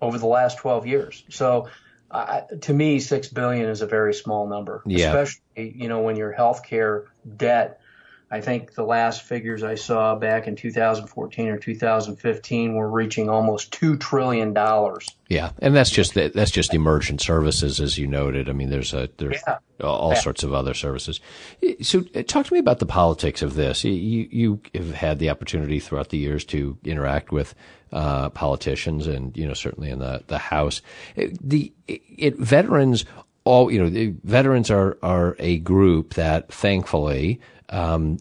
over 0.00 0.18
the 0.18 0.26
last 0.26 0.58
12 0.58 0.86
years. 0.86 1.24
So, 1.28 1.68
uh, 2.10 2.42
to 2.62 2.72
me, 2.72 3.00
six 3.00 3.28
billion 3.28 3.68
is 3.68 3.82
a 3.82 3.86
very 3.86 4.14
small 4.14 4.46
number, 4.46 4.82
yeah. 4.86 5.08
especially 5.08 5.74
you 5.76 5.88
know 5.88 6.00
when 6.00 6.16
your 6.16 6.32
healthcare 6.32 7.06
debt 7.36 7.80
I 8.28 8.40
think 8.40 8.74
the 8.74 8.82
last 8.84 9.22
figures 9.22 9.62
I 9.62 9.76
saw 9.76 10.16
back 10.16 10.48
in 10.48 10.56
2014 10.56 11.48
or 11.48 11.58
2015 11.58 12.74
were 12.74 12.90
reaching 12.90 13.28
almost 13.28 13.72
two 13.72 13.96
trillion 13.96 14.52
dollars. 14.52 15.08
Yeah, 15.28 15.52
and 15.60 15.76
that's 15.76 15.90
just 15.90 16.14
that's 16.14 16.50
just 16.50 16.74
emergent 16.74 17.20
services, 17.20 17.80
as 17.80 17.98
you 17.98 18.08
noted. 18.08 18.48
I 18.48 18.52
mean, 18.52 18.68
there's 18.68 18.92
a 18.94 19.08
there's 19.18 19.40
yeah. 19.46 19.58
all 19.80 20.12
yeah. 20.12 20.20
sorts 20.20 20.42
of 20.42 20.52
other 20.52 20.74
services. 20.74 21.20
So, 21.82 22.04
uh, 22.16 22.22
talk 22.24 22.46
to 22.46 22.52
me 22.52 22.58
about 22.58 22.80
the 22.80 22.86
politics 22.86 23.42
of 23.42 23.54
this. 23.54 23.84
You 23.84 23.92
you 24.28 24.60
have 24.74 24.92
had 24.92 25.20
the 25.20 25.30
opportunity 25.30 25.78
throughout 25.78 26.08
the 26.08 26.18
years 26.18 26.44
to 26.46 26.78
interact 26.84 27.30
with 27.30 27.54
uh, 27.92 28.30
politicians, 28.30 29.06
and 29.06 29.36
you 29.36 29.46
know 29.46 29.54
certainly 29.54 29.90
in 29.90 30.00
the 30.00 30.24
the 30.26 30.38
House. 30.38 30.82
The 31.14 31.72
it, 31.86 32.36
veterans 32.38 33.04
all 33.46 33.70
you 33.70 33.82
know 33.82 34.14
veterans 34.24 34.70
are 34.70 34.98
are 35.02 35.36
a 35.38 35.58
group 35.58 36.14
that 36.14 36.52
thankfully 36.52 37.40
um, 37.68 38.18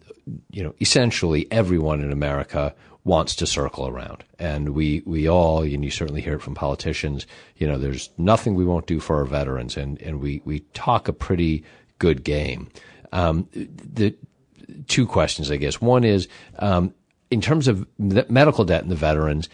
you 0.50 0.63
know, 0.63 0.74
essentially 0.82 1.48
everyone 1.51 2.01
in 2.01 2.12
America 2.12 2.74
wants 3.03 3.36
to 3.36 3.46
circle 3.46 3.88
around. 3.88 4.24
And 4.39 4.70
we, 4.70 5.03
we 5.05 5.29
all, 5.29 5.62
and 5.62 5.84
you 5.86 5.91
certainly 5.91 6.22
hear 6.22 6.36
it 6.36 6.41
from 6.41 6.55
politicians, 6.55 7.27
you 7.58 7.67
know, 7.67 7.77
there's 7.77 8.10
nothing 8.17 8.55
we 8.55 8.65
won't 8.65 8.88
do 8.88 9.00
for 9.00 9.17
our 9.17 9.25
veterans. 9.25 9.77
And, 9.77 10.01
and 10.01 10.20
we, 10.20 10.41
we 10.44 10.62
talk 10.74 11.08
a 11.08 11.13
pretty 11.13 11.63
good 12.00 12.24
game. 12.24 12.70
Um, 13.12 13.48
the 13.53 14.15
two 14.88 15.05
questions, 15.05 15.51
I 15.51 15.58
guess. 15.58 15.79
One 15.79 16.03
is, 16.03 16.27
um, 16.58 16.94
in 17.29 17.41
terms 17.41 17.67
of 17.67 17.88
the 18.00 18.25
medical 18.27 18.65
debt 18.65 18.82
and 18.82 18.91
the 18.91 18.96
veterans, 18.96 19.50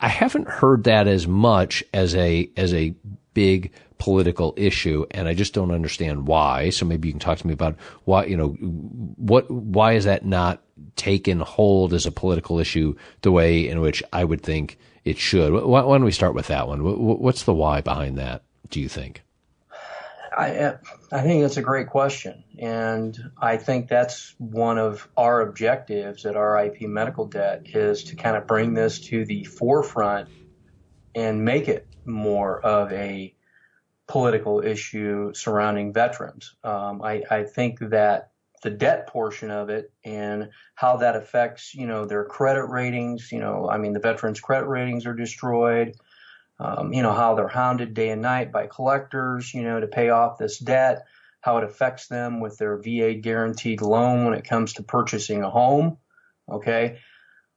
I 0.00 0.08
haven't 0.08 0.48
heard 0.48 0.84
that 0.84 1.06
as 1.06 1.26
much 1.26 1.82
as 1.94 2.14
a, 2.14 2.50
as 2.56 2.74
a 2.74 2.94
big 3.34 3.72
political 3.98 4.54
issue, 4.56 5.06
and 5.10 5.28
I 5.28 5.34
just 5.34 5.52
don't 5.52 5.70
understand 5.70 6.26
why. 6.26 6.70
So 6.70 6.86
maybe 6.86 7.08
you 7.08 7.12
can 7.12 7.20
talk 7.20 7.38
to 7.38 7.46
me 7.46 7.52
about 7.52 7.76
why, 8.04 8.24
you 8.24 8.36
know, 8.36 8.48
what, 8.48 9.50
why 9.50 9.92
is 9.92 10.04
that 10.04 10.24
not 10.24 10.62
taken 10.96 11.40
hold 11.40 11.92
as 11.92 12.06
a 12.06 12.12
political 12.12 12.58
issue 12.58 12.96
the 13.22 13.30
way 13.30 13.68
in 13.68 13.80
which 13.80 14.02
I 14.12 14.24
would 14.24 14.42
think 14.42 14.78
it 15.04 15.18
should? 15.18 15.52
Why, 15.52 15.82
why 15.82 15.96
don't 15.96 16.04
we 16.04 16.12
start 16.12 16.34
with 16.34 16.48
that 16.48 16.66
one? 16.66 16.80
What's 16.82 17.44
the 17.44 17.54
why 17.54 17.80
behind 17.82 18.18
that? 18.18 18.42
Do 18.70 18.80
you 18.80 18.88
think? 18.88 19.22
I 20.36 20.56
uh, 20.56 20.76
I 21.10 21.22
think 21.22 21.42
that's 21.42 21.56
a 21.56 21.62
great 21.62 21.88
question, 21.88 22.44
and 22.58 23.18
I 23.36 23.56
think 23.56 23.88
that's 23.88 24.34
one 24.38 24.78
of 24.78 25.08
our 25.16 25.40
objectives 25.40 26.24
at 26.24 26.36
RIP 26.36 26.82
Medical 26.82 27.26
Debt 27.26 27.62
is 27.66 28.04
to 28.04 28.16
kind 28.16 28.36
of 28.36 28.46
bring 28.46 28.74
this 28.74 29.00
to 29.00 29.24
the 29.24 29.42
forefront 29.44 30.28
and 31.14 31.44
make 31.44 31.66
it 31.66 31.86
more 32.04 32.60
of 32.60 32.92
a 32.92 33.34
political 34.08 34.60
issue 34.60 35.32
surrounding 35.34 35.92
veterans. 35.92 36.54
Um, 36.64 37.00
I, 37.02 37.22
I 37.30 37.44
think 37.44 37.78
that 37.90 38.30
the 38.62 38.70
debt 38.70 39.06
portion 39.06 39.50
of 39.50 39.70
it 39.70 39.92
and 40.04 40.50
how 40.74 40.98
that 40.98 41.16
affects, 41.16 41.74
you 41.74 41.86
know, 41.86 42.06
their 42.06 42.24
credit 42.24 42.64
ratings, 42.64 43.30
you 43.32 43.38
know, 43.38 43.68
I 43.70 43.78
mean, 43.78 43.92
the 43.92 44.00
veterans' 44.00 44.40
credit 44.40 44.66
ratings 44.66 45.06
are 45.06 45.14
destroyed. 45.14 45.94
Um, 46.58 46.92
you 46.92 47.02
know, 47.02 47.14
how 47.14 47.34
they're 47.36 47.48
hounded 47.48 47.94
day 47.94 48.10
and 48.10 48.20
night 48.20 48.52
by 48.52 48.66
collectors, 48.66 49.54
you 49.54 49.62
know, 49.62 49.80
to 49.80 49.86
pay 49.86 50.10
off 50.10 50.36
this 50.36 50.58
debt, 50.58 51.06
how 51.40 51.56
it 51.56 51.64
affects 51.64 52.08
them 52.08 52.38
with 52.40 52.58
their 52.58 52.76
VA 52.76 53.14
guaranteed 53.14 53.80
loan 53.80 54.26
when 54.26 54.34
it 54.34 54.44
comes 54.44 54.74
to 54.74 54.82
purchasing 54.82 55.42
a 55.42 55.48
home. 55.48 55.96
Okay. 56.50 56.98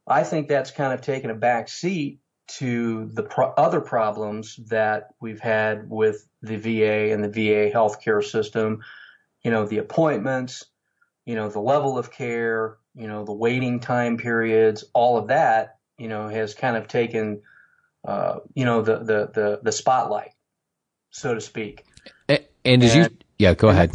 I 0.06 0.22
think 0.22 0.48
that's 0.48 0.70
kind 0.70 0.94
of 0.94 1.02
taken 1.02 1.30
a 1.30 1.34
back 1.34 1.68
seat 1.68 2.20
to 2.46 3.06
the 3.06 3.22
pro- 3.22 3.52
other 3.52 3.80
problems 3.80 4.56
that 4.68 5.14
we've 5.20 5.40
had 5.40 5.88
with 5.88 6.26
the 6.42 6.56
VA 6.56 7.12
and 7.12 7.24
the 7.24 7.28
VA 7.28 7.74
healthcare 7.74 8.22
system. 8.22 8.80
You 9.42 9.50
know, 9.50 9.66
the 9.66 9.78
appointments, 9.78 10.64
you 11.24 11.34
know, 11.34 11.48
the 11.48 11.60
level 11.60 11.98
of 11.98 12.10
care, 12.10 12.76
you 12.94 13.08
know, 13.08 13.24
the 13.24 13.32
waiting 13.32 13.80
time 13.80 14.16
periods, 14.16 14.84
all 14.92 15.16
of 15.16 15.28
that, 15.28 15.78
you 15.98 16.08
know, 16.08 16.28
has 16.28 16.54
kind 16.54 16.76
of 16.76 16.88
taken, 16.88 17.42
uh, 18.04 18.40
you 18.54 18.64
know, 18.64 18.82
the, 18.82 18.98
the, 18.98 19.30
the, 19.32 19.60
the 19.62 19.72
spotlight, 19.72 20.32
so 21.10 21.34
to 21.34 21.40
speak. 21.40 21.84
And, 22.28 22.44
and 22.64 22.82
as 22.82 22.94
you, 22.94 23.06
yeah, 23.38 23.54
go 23.54 23.68
ahead. 23.68 23.92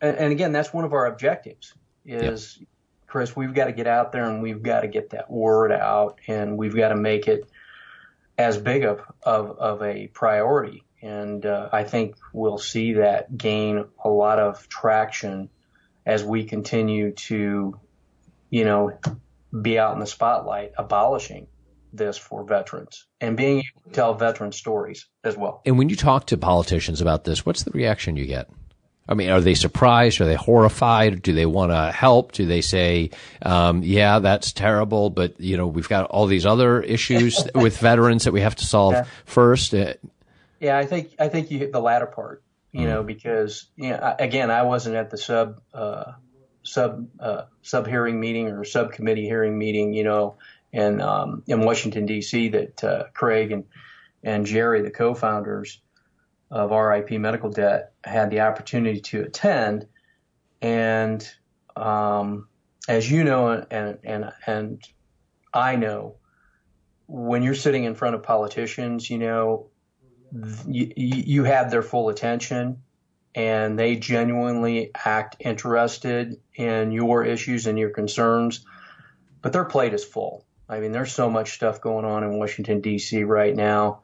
And, 0.00 0.16
and, 0.16 0.32
again, 0.32 0.52
that's 0.52 0.72
one 0.72 0.84
of 0.84 0.92
our 0.92 1.06
objectives 1.06 1.74
is, 2.04 2.58
yep. 2.58 2.68
Chris, 3.06 3.34
we've 3.34 3.54
got 3.54 3.66
to 3.66 3.72
get 3.72 3.86
out 3.86 4.12
there 4.12 4.28
and 4.28 4.42
we've 4.42 4.62
got 4.62 4.80
to 4.80 4.88
get 4.88 5.10
that 5.10 5.30
word 5.30 5.72
out 5.72 6.20
and 6.26 6.56
we've 6.56 6.74
got 6.74 6.90
to 6.90 6.96
make 6.96 7.28
it, 7.28 7.48
as 8.38 8.58
big 8.58 8.84
of, 8.84 9.00
of, 9.22 9.58
of 9.58 9.82
a 9.82 10.08
priority. 10.08 10.84
And 11.02 11.44
uh, 11.44 11.68
I 11.72 11.84
think 11.84 12.16
we'll 12.32 12.58
see 12.58 12.94
that 12.94 13.36
gain 13.36 13.84
a 14.04 14.08
lot 14.08 14.38
of 14.38 14.68
traction 14.68 15.50
as 16.04 16.24
we 16.24 16.44
continue 16.44 17.12
to, 17.12 17.78
you 18.50 18.64
know, 18.64 18.98
be 19.62 19.78
out 19.78 19.94
in 19.94 20.00
the 20.00 20.06
spotlight 20.06 20.72
abolishing 20.76 21.46
this 21.92 22.18
for 22.18 22.44
veterans 22.44 23.06
and 23.20 23.36
being 23.36 23.58
able 23.58 23.88
to 23.88 23.90
tell 23.90 24.14
veteran 24.14 24.52
stories 24.52 25.06
as 25.24 25.36
well. 25.36 25.62
And 25.64 25.78
when 25.78 25.88
you 25.88 25.96
talk 25.96 26.26
to 26.26 26.36
politicians 26.36 27.00
about 27.00 27.24
this, 27.24 27.46
what's 27.46 27.62
the 27.62 27.70
reaction 27.70 28.16
you 28.16 28.26
get? 28.26 28.48
I 29.08 29.14
mean, 29.14 29.30
are 29.30 29.40
they 29.40 29.54
surprised? 29.54 30.20
Are 30.20 30.26
they 30.26 30.34
horrified? 30.34 31.22
Do 31.22 31.32
they 31.32 31.46
want 31.46 31.70
to 31.72 31.92
help? 31.92 32.32
Do 32.32 32.46
they 32.46 32.60
say, 32.60 33.10
um, 33.42 33.82
"Yeah, 33.82 34.18
that's 34.18 34.52
terrible," 34.52 35.10
but 35.10 35.40
you 35.40 35.56
know, 35.56 35.66
we've 35.66 35.88
got 35.88 36.06
all 36.06 36.26
these 36.26 36.44
other 36.44 36.80
issues 36.82 37.38
with 37.54 37.78
veterans 37.78 38.24
that 38.24 38.32
we 38.32 38.40
have 38.40 38.56
to 38.56 38.66
solve 38.66 38.94
yeah. 38.94 39.04
first? 39.24 39.74
Uh, 39.74 39.94
yeah, 40.60 40.76
I 40.76 40.86
think 40.86 41.14
I 41.18 41.28
think 41.28 41.50
you 41.50 41.58
hit 41.58 41.72
the 41.72 41.80
latter 41.80 42.06
part. 42.06 42.42
You 42.72 42.82
mm. 42.82 42.86
know, 42.86 43.02
because 43.02 43.66
you 43.76 43.90
know, 43.90 44.16
again, 44.18 44.50
I 44.50 44.62
wasn't 44.62 44.96
at 44.96 45.10
the 45.10 45.18
sub 45.18 45.60
uh, 45.72 46.12
sub 46.62 47.08
uh, 47.20 47.42
sub 47.62 47.86
hearing 47.86 48.18
meeting 48.18 48.48
or 48.48 48.64
subcommittee 48.64 49.26
hearing 49.26 49.56
meeting. 49.56 49.94
You 49.94 50.04
know, 50.04 50.36
in 50.72 51.00
um, 51.00 51.42
in 51.46 51.60
Washington 51.60 52.06
D.C. 52.06 52.48
that 52.50 52.84
uh, 52.84 53.04
Craig 53.14 53.52
and 53.52 53.64
and 54.22 54.46
Jerry, 54.46 54.82
the 54.82 54.90
co-founders 54.90 55.80
of 56.50 56.70
RIP 56.70 57.10
Medical 57.20 57.50
Debt 57.50 57.92
had 58.04 58.30
the 58.30 58.40
opportunity 58.40 59.00
to 59.00 59.22
attend, 59.22 59.86
and 60.62 61.28
um, 61.74 62.48
as 62.88 63.10
you 63.10 63.24
know, 63.24 63.64
and 63.70 63.98
and 64.04 64.32
and 64.46 64.84
I 65.52 65.76
know, 65.76 66.16
when 67.06 67.42
you're 67.42 67.54
sitting 67.54 67.84
in 67.84 67.94
front 67.94 68.14
of 68.14 68.22
politicians, 68.22 69.10
you 69.10 69.18
know, 69.18 69.68
you, 70.66 70.92
you 70.96 71.44
have 71.44 71.70
their 71.70 71.82
full 71.82 72.08
attention, 72.08 72.82
and 73.34 73.78
they 73.78 73.96
genuinely 73.96 74.92
act 74.94 75.36
interested 75.40 76.40
in 76.54 76.92
your 76.92 77.24
issues 77.24 77.66
and 77.66 77.78
your 77.78 77.90
concerns, 77.90 78.64
but 79.42 79.52
their 79.52 79.64
plate 79.64 79.94
is 79.94 80.04
full. 80.04 80.44
I 80.68 80.80
mean, 80.80 80.92
there's 80.92 81.12
so 81.12 81.30
much 81.30 81.52
stuff 81.52 81.80
going 81.80 82.04
on 82.04 82.24
in 82.24 82.38
Washington 82.38 82.80
D.C. 82.80 83.22
right 83.24 83.54
now 83.54 84.02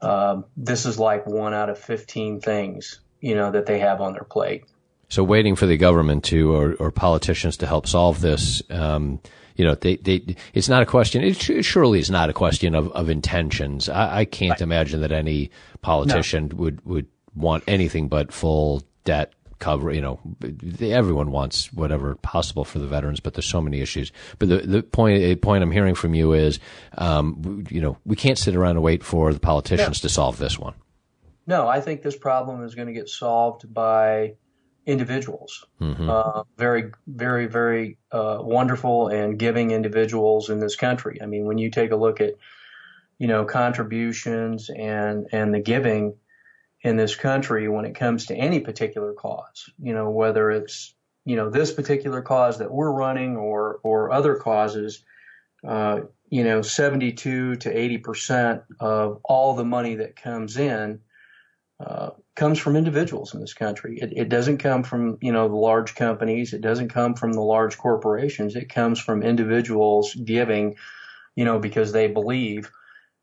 um, 0.00 0.44
this 0.56 0.86
is 0.86 0.98
like 0.98 1.26
one 1.26 1.54
out 1.54 1.70
of 1.70 1.78
15 1.78 2.40
things, 2.40 3.00
you 3.20 3.34
know, 3.34 3.50
that 3.50 3.66
they 3.66 3.78
have 3.80 4.00
on 4.00 4.12
their 4.12 4.24
plate. 4.24 4.64
So 5.08 5.24
waiting 5.24 5.56
for 5.56 5.66
the 5.66 5.76
government 5.76 6.24
to, 6.24 6.54
or, 6.54 6.74
or 6.74 6.90
politicians 6.90 7.56
to 7.58 7.66
help 7.66 7.86
solve 7.86 8.20
this, 8.20 8.62
um, 8.70 9.20
you 9.56 9.64
know, 9.64 9.74
they, 9.74 9.96
they, 9.96 10.36
it's 10.52 10.68
not 10.68 10.82
a 10.82 10.86
question, 10.86 11.24
it, 11.24 11.48
it 11.50 11.64
surely 11.64 11.98
is 11.98 12.10
not 12.10 12.30
a 12.30 12.34
question 12.34 12.74
of, 12.74 12.92
of 12.92 13.08
intentions. 13.08 13.88
I, 13.88 14.18
I 14.18 14.24
can't 14.24 14.52
right. 14.52 14.60
imagine 14.60 15.00
that 15.00 15.12
any 15.12 15.50
politician 15.80 16.48
no. 16.48 16.56
would, 16.56 16.84
would 16.84 17.06
want 17.34 17.64
anything 17.66 18.08
but 18.08 18.32
full 18.32 18.82
debt 19.04 19.32
cover. 19.58 19.92
You 19.92 20.00
know, 20.00 20.20
everyone 20.80 21.30
wants 21.30 21.72
whatever 21.72 22.14
possible 22.16 22.64
for 22.64 22.78
the 22.78 22.86
veterans, 22.86 23.20
but 23.20 23.34
there's 23.34 23.46
so 23.46 23.60
many 23.60 23.80
issues. 23.80 24.12
But 24.38 24.48
the 24.48 24.58
the 24.58 24.82
point 24.82 25.40
point 25.42 25.62
I'm 25.62 25.72
hearing 25.72 25.94
from 25.94 26.14
you 26.14 26.32
is, 26.32 26.60
um, 26.96 27.64
you 27.70 27.80
know, 27.80 27.98
we 28.04 28.16
can't 28.16 28.38
sit 28.38 28.54
around 28.54 28.72
and 28.72 28.82
wait 28.82 29.02
for 29.02 29.32
the 29.32 29.40
politicians 29.40 30.00
to 30.00 30.08
solve 30.08 30.38
this 30.38 30.58
one. 30.58 30.74
No, 31.46 31.66
I 31.66 31.80
think 31.80 32.02
this 32.02 32.16
problem 32.16 32.62
is 32.62 32.74
going 32.74 32.88
to 32.88 32.92
get 32.92 33.08
solved 33.08 33.72
by 33.72 34.34
individuals, 34.84 35.66
mm-hmm. 35.80 36.08
uh, 36.08 36.42
very, 36.56 36.92
very, 37.06 37.46
very 37.46 37.98
uh, 38.12 38.38
wonderful 38.40 39.08
and 39.08 39.38
giving 39.38 39.70
individuals 39.70 40.50
in 40.50 40.60
this 40.60 40.76
country. 40.76 41.20
I 41.22 41.26
mean, 41.26 41.46
when 41.46 41.58
you 41.58 41.70
take 41.70 41.90
a 41.90 41.96
look 41.96 42.20
at, 42.20 42.34
you 43.18 43.28
know, 43.28 43.44
contributions 43.44 44.70
and 44.70 45.26
and 45.32 45.54
the 45.54 45.60
giving 45.60 46.14
in 46.88 46.96
this 46.96 47.14
country 47.14 47.68
when 47.68 47.84
it 47.84 47.94
comes 47.94 48.26
to 48.26 48.34
any 48.34 48.60
particular 48.60 49.12
cause, 49.12 49.70
you 49.78 49.92
know, 49.92 50.08
whether 50.08 50.50
it's, 50.50 50.94
you 51.26 51.36
know, 51.36 51.50
this 51.50 51.70
particular 51.70 52.22
cause 52.22 52.58
that 52.58 52.72
we're 52.72 52.90
running 52.90 53.36
or, 53.36 53.78
or 53.82 54.10
other 54.10 54.36
causes, 54.36 55.04
uh, 55.66 56.00
you 56.30 56.44
know, 56.44 56.62
72 56.62 57.56
to 57.56 57.74
80% 57.74 58.62
of 58.80 59.20
all 59.22 59.54
the 59.54 59.66
money 59.66 59.96
that 59.96 60.16
comes 60.16 60.56
in, 60.56 61.00
uh, 61.78 62.10
comes 62.34 62.58
from 62.58 62.74
individuals 62.74 63.34
in 63.34 63.40
this 63.40 63.54
country. 63.54 63.98
It, 64.00 64.14
it 64.16 64.28
doesn't 64.30 64.58
come 64.58 64.82
from, 64.82 65.18
you 65.20 65.32
know, 65.32 65.46
the 65.48 65.56
large 65.56 65.94
companies. 65.94 66.54
It 66.54 66.62
doesn't 66.62 66.88
come 66.88 67.14
from 67.14 67.34
the 67.34 67.42
large 67.42 67.76
corporations. 67.76 68.56
It 68.56 68.70
comes 68.70 68.98
from 68.98 69.22
individuals 69.22 70.14
giving, 70.14 70.76
you 71.36 71.44
know, 71.44 71.58
because 71.58 71.92
they 71.92 72.08
believe 72.08 72.70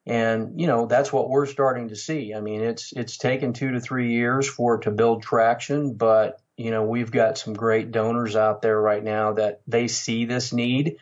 and, 0.05 0.59
you 0.59 0.67
know, 0.67 0.85
that's 0.85 1.11
what 1.11 1.29
we're 1.29 1.45
starting 1.45 1.89
to 1.89 1.95
see. 1.95 2.33
I 2.33 2.41
mean, 2.41 2.61
it's, 2.61 2.93
it's 2.93 3.17
taken 3.17 3.53
two 3.53 3.71
to 3.71 3.79
three 3.79 4.13
years 4.13 4.47
for 4.47 4.75
it 4.75 4.83
to 4.83 4.91
build 4.91 5.23
traction, 5.23 5.93
but 5.93 6.39
you 6.57 6.71
know, 6.71 6.83
we've 6.83 7.11
got 7.11 7.37
some 7.37 7.53
great 7.53 7.91
donors 7.91 8.35
out 8.35 8.61
there 8.61 8.79
right 8.79 9.03
now 9.03 9.33
that 9.33 9.61
they 9.67 9.87
see 9.89 10.25
this 10.25 10.53
need, 10.53 10.97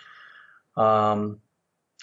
um, 0.76 1.40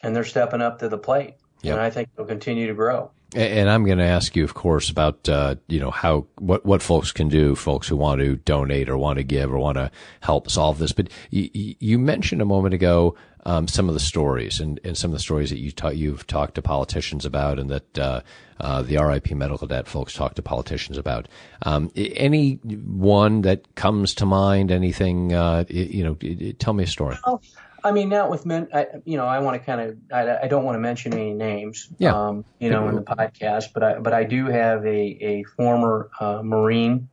and 0.02 0.14
they're 0.14 0.24
stepping 0.24 0.62
up 0.62 0.78
to 0.78 0.88
the 0.88 0.98
plate. 0.98 1.34
Yep. 1.62 1.72
And 1.74 1.82
I 1.82 1.90
think 1.90 2.10
they'll 2.14 2.26
continue 2.26 2.68
to 2.68 2.74
grow. 2.74 3.10
And 3.34 3.70
I'm 3.70 3.84
going 3.84 3.98
to 3.98 4.04
ask 4.04 4.34
you, 4.34 4.42
of 4.42 4.54
course, 4.54 4.90
about 4.90 5.28
uh, 5.28 5.54
you 5.68 5.78
know 5.78 5.90
how 5.90 6.26
what 6.38 6.66
what 6.66 6.82
folks 6.82 7.12
can 7.12 7.28
do, 7.28 7.54
folks 7.54 7.86
who 7.86 7.96
want 7.96 8.20
to 8.20 8.36
donate 8.36 8.88
or 8.88 8.98
want 8.98 9.18
to 9.18 9.22
give 9.22 9.52
or 9.52 9.58
want 9.58 9.76
to 9.76 9.90
help 10.20 10.50
solve 10.50 10.78
this. 10.78 10.92
But 10.92 11.10
you, 11.30 11.76
you 11.78 11.98
mentioned 11.98 12.42
a 12.42 12.44
moment 12.44 12.74
ago 12.74 13.16
um, 13.46 13.68
some 13.68 13.88
of 13.88 13.94
the 13.94 14.00
stories 14.00 14.60
and, 14.60 14.80
and 14.84 14.96
some 14.96 15.10
of 15.10 15.16
the 15.16 15.22
stories 15.22 15.50
that 15.50 15.58
you 15.58 15.70
ta- 15.70 15.88
you've 15.88 16.26
talked 16.26 16.56
to 16.56 16.62
politicians 16.62 17.24
about, 17.24 17.58
and 17.58 17.70
that 17.70 17.98
uh, 17.98 18.20
uh, 18.58 18.82
the 18.82 18.96
RIP 18.96 19.30
medical 19.30 19.66
debt 19.66 19.86
folks 19.86 20.12
talk 20.12 20.34
to 20.34 20.42
politicians 20.42 20.98
about. 20.98 21.28
Um, 21.62 21.90
any 21.96 22.54
one 22.54 23.42
that 23.42 23.74
comes 23.74 24.14
to 24.16 24.26
mind? 24.26 24.70
Anything? 24.70 25.32
Uh, 25.32 25.64
you 25.68 26.04
know, 26.04 26.52
tell 26.58 26.74
me 26.74 26.84
a 26.84 26.88
story. 26.88 27.16
Oh. 27.24 27.40
I 27.82 27.92
mean, 27.92 28.08
not 28.08 28.30
with 28.30 28.46
men. 28.46 28.68
I, 28.72 28.86
you 29.04 29.16
know, 29.16 29.26
I 29.26 29.38
want 29.40 29.60
to 29.60 29.64
kind 29.64 29.80
of. 29.80 29.96
I, 30.12 30.44
I, 30.44 30.48
don't 30.48 30.64
want 30.64 30.76
to 30.76 30.80
mention 30.80 31.12
any 31.14 31.32
names. 31.32 31.88
Yeah. 31.98 32.14
Um, 32.14 32.44
you 32.58 32.70
know, 32.70 32.88
in 32.88 32.94
the 32.94 33.02
podcast, 33.02 33.72
but 33.72 33.82
I 33.82 33.98
but 33.98 34.12
I 34.12 34.24
do 34.24 34.46
have 34.46 34.84
a 34.84 34.88
a 34.88 35.44
former 35.56 36.10
uh, 36.20 36.42
Marine, 36.42 37.08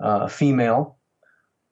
uh, 0.00 0.28
female, 0.28 0.96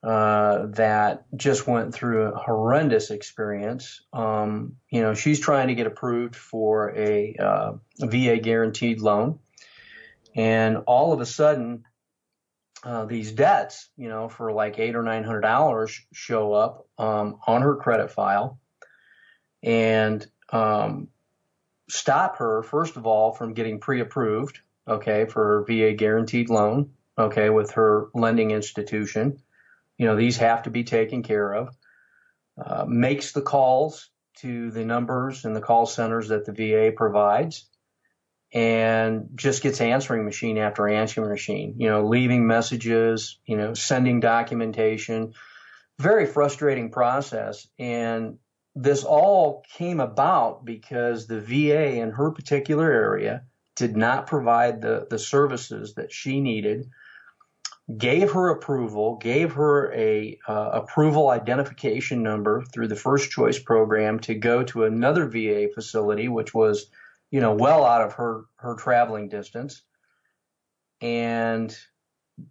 uh, 0.05 0.67
that 0.67 1.25
just 1.35 1.67
went 1.67 1.93
through 1.93 2.27
a 2.27 2.37
horrendous 2.37 3.09
experience. 3.09 4.01
Um, 4.13 4.75
you 4.91 5.01
know, 5.01 5.15
she's 5.15 5.39
trying 5.39 5.69
to 5.69 5.75
get 5.75 5.87
approved 5.87 6.35
for 6.35 6.95
a, 6.95 7.35
uh, 7.39 7.73
a 8.01 8.07
VA 8.07 8.37
guaranteed 8.37 9.01
loan, 9.01 9.39
and 10.35 10.77
all 10.85 11.11
of 11.11 11.21
a 11.21 11.25
sudden 11.25 11.85
uh, 12.85 13.05
these 13.05 13.31
debts, 13.31 13.89
you 13.97 14.07
know, 14.07 14.29
for 14.29 14.51
like 14.51 14.77
eight 14.77 14.95
or 14.95 15.01
nine 15.01 15.23
hundred 15.23 15.41
dollars 15.41 15.99
show 16.13 16.53
up 16.53 16.87
um, 16.99 17.39
on 17.47 17.63
her 17.63 17.75
credit 17.75 18.11
file 18.11 18.59
and 19.63 20.25
um, 20.51 21.07
stop 21.89 22.37
her 22.37 22.61
first 22.61 22.95
of 22.95 23.07
all 23.07 23.31
from 23.31 23.55
getting 23.55 23.79
pre-approved, 23.79 24.59
okay, 24.87 25.25
for 25.25 25.43
her 25.43 25.65
VA 25.65 25.93
guaranteed 25.93 26.49
loan, 26.49 26.91
okay, 27.17 27.49
with 27.49 27.71
her 27.71 28.09
lending 28.13 28.51
institution. 28.51 29.41
You 29.97 30.05
know, 30.05 30.15
these 30.15 30.37
have 30.37 30.63
to 30.63 30.69
be 30.69 30.83
taken 30.83 31.23
care 31.23 31.53
of. 31.53 31.75
Uh, 32.63 32.85
makes 32.87 33.31
the 33.31 33.41
calls 33.41 34.09
to 34.37 34.69
the 34.69 34.85
numbers 34.85 35.43
and 35.43 35.55
the 35.55 35.61
call 35.61 35.87
centers 35.87 36.27
that 36.27 36.45
the 36.45 36.53
VA 36.53 36.91
provides 36.95 37.65
and 38.53 39.29
just 39.35 39.61
gets 39.63 39.81
answering 39.81 40.25
machine 40.25 40.57
after 40.57 40.87
answering 40.87 41.29
machine, 41.29 41.75
you 41.77 41.89
know, 41.89 42.05
leaving 42.05 42.47
messages, 42.47 43.37
you 43.45 43.57
know, 43.57 43.73
sending 43.73 44.19
documentation. 44.19 45.33
Very 45.99 46.25
frustrating 46.25 46.91
process. 46.91 47.67
And 47.79 48.37
this 48.75 49.03
all 49.03 49.63
came 49.77 49.99
about 49.99 50.65
because 50.65 51.27
the 51.27 51.39
VA 51.39 51.95
in 51.95 52.11
her 52.11 52.31
particular 52.31 52.91
area 52.91 53.43
did 53.75 53.95
not 53.95 54.27
provide 54.27 54.81
the, 54.81 55.07
the 55.09 55.19
services 55.19 55.95
that 55.95 56.11
she 56.11 56.39
needed, 56.39 56.89
gave 57.97 58.31
her 58.31 58.49
approval, 58.49 59.17
gave 59.17 59.53
her 59.53 59.93
a 59.93 60.39
uh, 60.47 60.69
approval 60.73 61.29
identification 61.29 62.23
number 62.23 62.63
through 62.73 62.87
the 62.87 62.95
first 62.95 63.31
choice 63.31 63.59
program 63.59 64.19
to 64.19 64.33
go 64.33 64.63
to 64.63 64.85
another 64.85 65.27
VA 65.27 65.67
facility, 65.73 66.27
which 66.27 66.53
was 66.53 66.87
you 67.35 67.41
know, 67.41 67.53
well 67.53 67.83
out 67.83 68.01
of 68.01 68.13
her, 68.13 68.45
her 68.55 68.75
traveling 68.75 69.27
distance. 69.27 69.81
And 71.01 71.77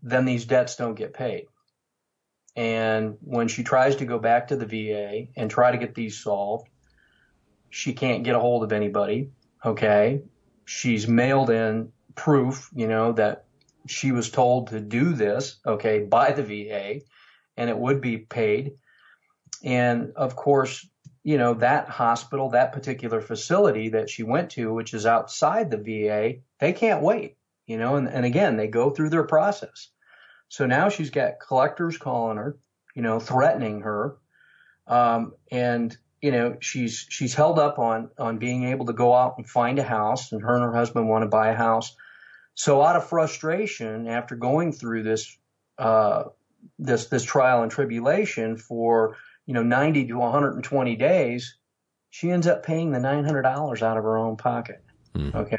then 0.02 0.26
these 0.26 0.44
debts 0.44 0.76
don't 0.76 0.94
get 0.94 1.14
paid. 1.14 1.46
And 2.54 3.16
when 3.22 3.48
she 3.48 3.62
tries 3.62 3.96
to 3.96 4.04
go 4.04 4.18
back 4.18 4.48
to 4.48 4.56
the 4.56 4.66
VA 4.66 5.28
and 5.38 5.50
try 5.50 5.72
to 5.72 5.78
get 5.78 5.94
these 5.94 6.22
solved, 6.22 6.68
she 7.70 7.94
can't 7.94 8.24
get 8.24 8.36
a 8.36 8.38
hold 8.38 8.62
of 8.62 8.72
anybody. 8.72 9.30
Okay. 9.64 10.20
She's 10.66 11.08
mailed 11.08 11.48
in 11.48 11.90
proof, 12.14 12.68
you 12.74 12.86
know, 12.86 13.12
that 13.12 13.46
she 13.86 14.12
was 14.12 14.28
told 14.28 14.66
to 14.66 14.80
do 14.80 15.14
this, 15.14 15.60
okay, 15.64 16.00
by 16.00 16.32
the 16.32 16.42
VA 16.42 17.00
and 17.56 17.70
it 17.70 17.78
would 17.78 18.02
be 18.02 18.18
paid. 18.18 18.72
And 19.62 20.12
of 20.14 20.36
course, 20.36 20.86
you 21.24 21.38
know, 21.38 21.54
that 21.54 21.88
hospital, 21.88 22.50
that 22.50 22.72
particular 22.72 23.22
facility 23.22 23.88
that 23.88 24.10
she 24.10 24.22
went 24.22 24.50
to, 24.50 24.72
which 24.72 24.92
is 24.92 25.06
outside 25.06 25.70
the 25.70 25.78
VA, 25.78 26.40
they 26.60 26.72
can't 26.74 27.02
wait, 27.02 27.38
you 27.66 27.78
know, 27.78 27.96
and, 27.96 28.06
and 28.08 28.26
again, 28.26 28.56
they 28.58 28.68
go 28.68 28.90
through 28.90 29.08
their 29.08 29.24
process. 29.24 29.88
So 30.48 30.66
now 30.66 30.90
she's 30.90 31.08
got 31.08 31.40
collectors 31.40 31.96
calling 31.96 32.36
her, 32.36 32.58
you 32.94 33.00
know, 33.00 33.18
threatening 33.18 33.80
her. 33.80 34.18
Um, 34.86 35.32
and, 35.50 35.96
you 36.20 36.30
know, 36.30 36.58
she's, 36.60 37.06
she's 37.08 37.34
held 37.34 37.58
up 37.58 37.78
on, 37.78 38.10
on 38.18 38.36
being 38.36 38.64
able 38.64 38.84
to 38.86 38.92
go 38.92 39.14
out 39.14 39.38
and 39.38 39.48
find 39.48 39.78
a 39.78 39.82
house 39.82 40.30
and 40.30 40.42
her 40.42 40.54
and 40.54 40.62
her 40.62 40.74
husband 40.74 41.08
want 41.08 41.22
to 41.22 41.28
buy 41.28 41.48
a 41.48 41.56
house. 41.56 41.96
So 42.52 42.82
out 42.82 42.96
of 42.96 43.08
frustration, 43.08 44.08
after 44.08 44.36
going 44.36 44.72
through 44.72 45.04
this, 45.04 45.38
uh, 45.78 46.24
this, 46.78 47.06
this 47.06 47.24
trial 47.24 47.62
and 47.62 47.72
tribulation 47.72 48.58
for, 48.58 49.16
you 49.46 49.54
know, 49.54 49.62
90 49.62 50.06
to 50.06 50.14
120 50.14 50.96
days, 50.96 51.56
she 52.10 52.30
ends 52.30 52.46
up 52.46 52.64
paying 52.64 52.92
the 52.92 52.98
$900 52.98 53.82
out 53.82 53.96
of 53.96 54.04
her 54.04 54.16
own 54.16 54.36
pocket. 54.36 54.82
Mm. 55.14 55.34
Okay. 55.34 55.58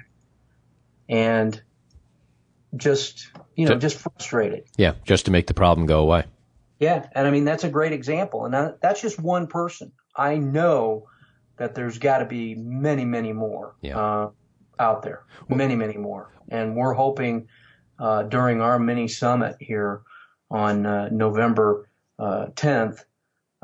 And 1.08 1.62
just, 2.76 3.32
you 3.56 3.68
know, 3.68 3.76
just 3.76 3.98
frustrated. 3.98 4.66
Yeah. 4.78 4.94
Just 5.06 5.26
to 5.26 5.32
make 5.32 5.48
the 5.48 5.54
problem 5.54 5.86
go 5.86 6.00
away. 6.00 6.26
Yeah. 6.80 7.08
And 7.14 7.28
I 7.28 7.32
mean, 7.32 7.46
that's 7.46 7.64
a 7.64 7.70
great 7.70 7.94
example. 7.94 8.46
And 8.46 8.76
that's 8.82 9.02
just 9.02 9.20
one 9.20 9.48
person. 9.48 9.92
I 10.16 10.38
know 10.38 11.08
that 11.58 11.76
there's 11.76 12.00
got 12.00 12.20
to 12.20 12.26
be 12.26 12.56
many, 12.56 13.06
many 13.06 13.32
more 13.32 13.76
yeah. 13.82 13.98
uh, 13.98 14.30
out 14.80 15.04
there, 15.04 15.24
many, 15.48 15.76
many 15.76 15.98
more. 15.98 16.34
And 16.50 16.76
we're 16.76 16.94
hoping 16.94 17.48
uh, 18.00 18.24
during 18.24 18.62
our 18.62 18.78
mini 18.78 19.08
summit 19.08 19.56
here 19.60 20.02
on 20.50 20.86
uh, 20.86 21.10
November 21.12 21.90
10th 22.20 23.04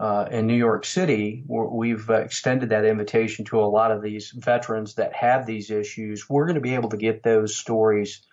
uh, 0.01 0.27
in 0.31 0.47
New 0.47 0.55
York 0.55 0.83
City, 0.83 1.43
we've 1.47 2.09
uh, 2.09 2.15
extended 2.15 2.69
that 2.69 2.85
invitation 2.85 3.45
to 3.45 3.59
a 3.59 3.69
lot 3.69 3.91
of 3.91 4.01
these 4.01 4.31
veterans 4.31 4.95
that 4.95 5.13
have 5.13 5.45
these 5.45 5.69
issues. 5.69 6.27
We're 6.27 6.45
going 6.45 6.55
to 6.55 6.61
be 6.61 6.73
able 6.73 6.89
to 6.89 6.97
get 6.97 7.21
those 7.21 7.55
stories 7.55 8.23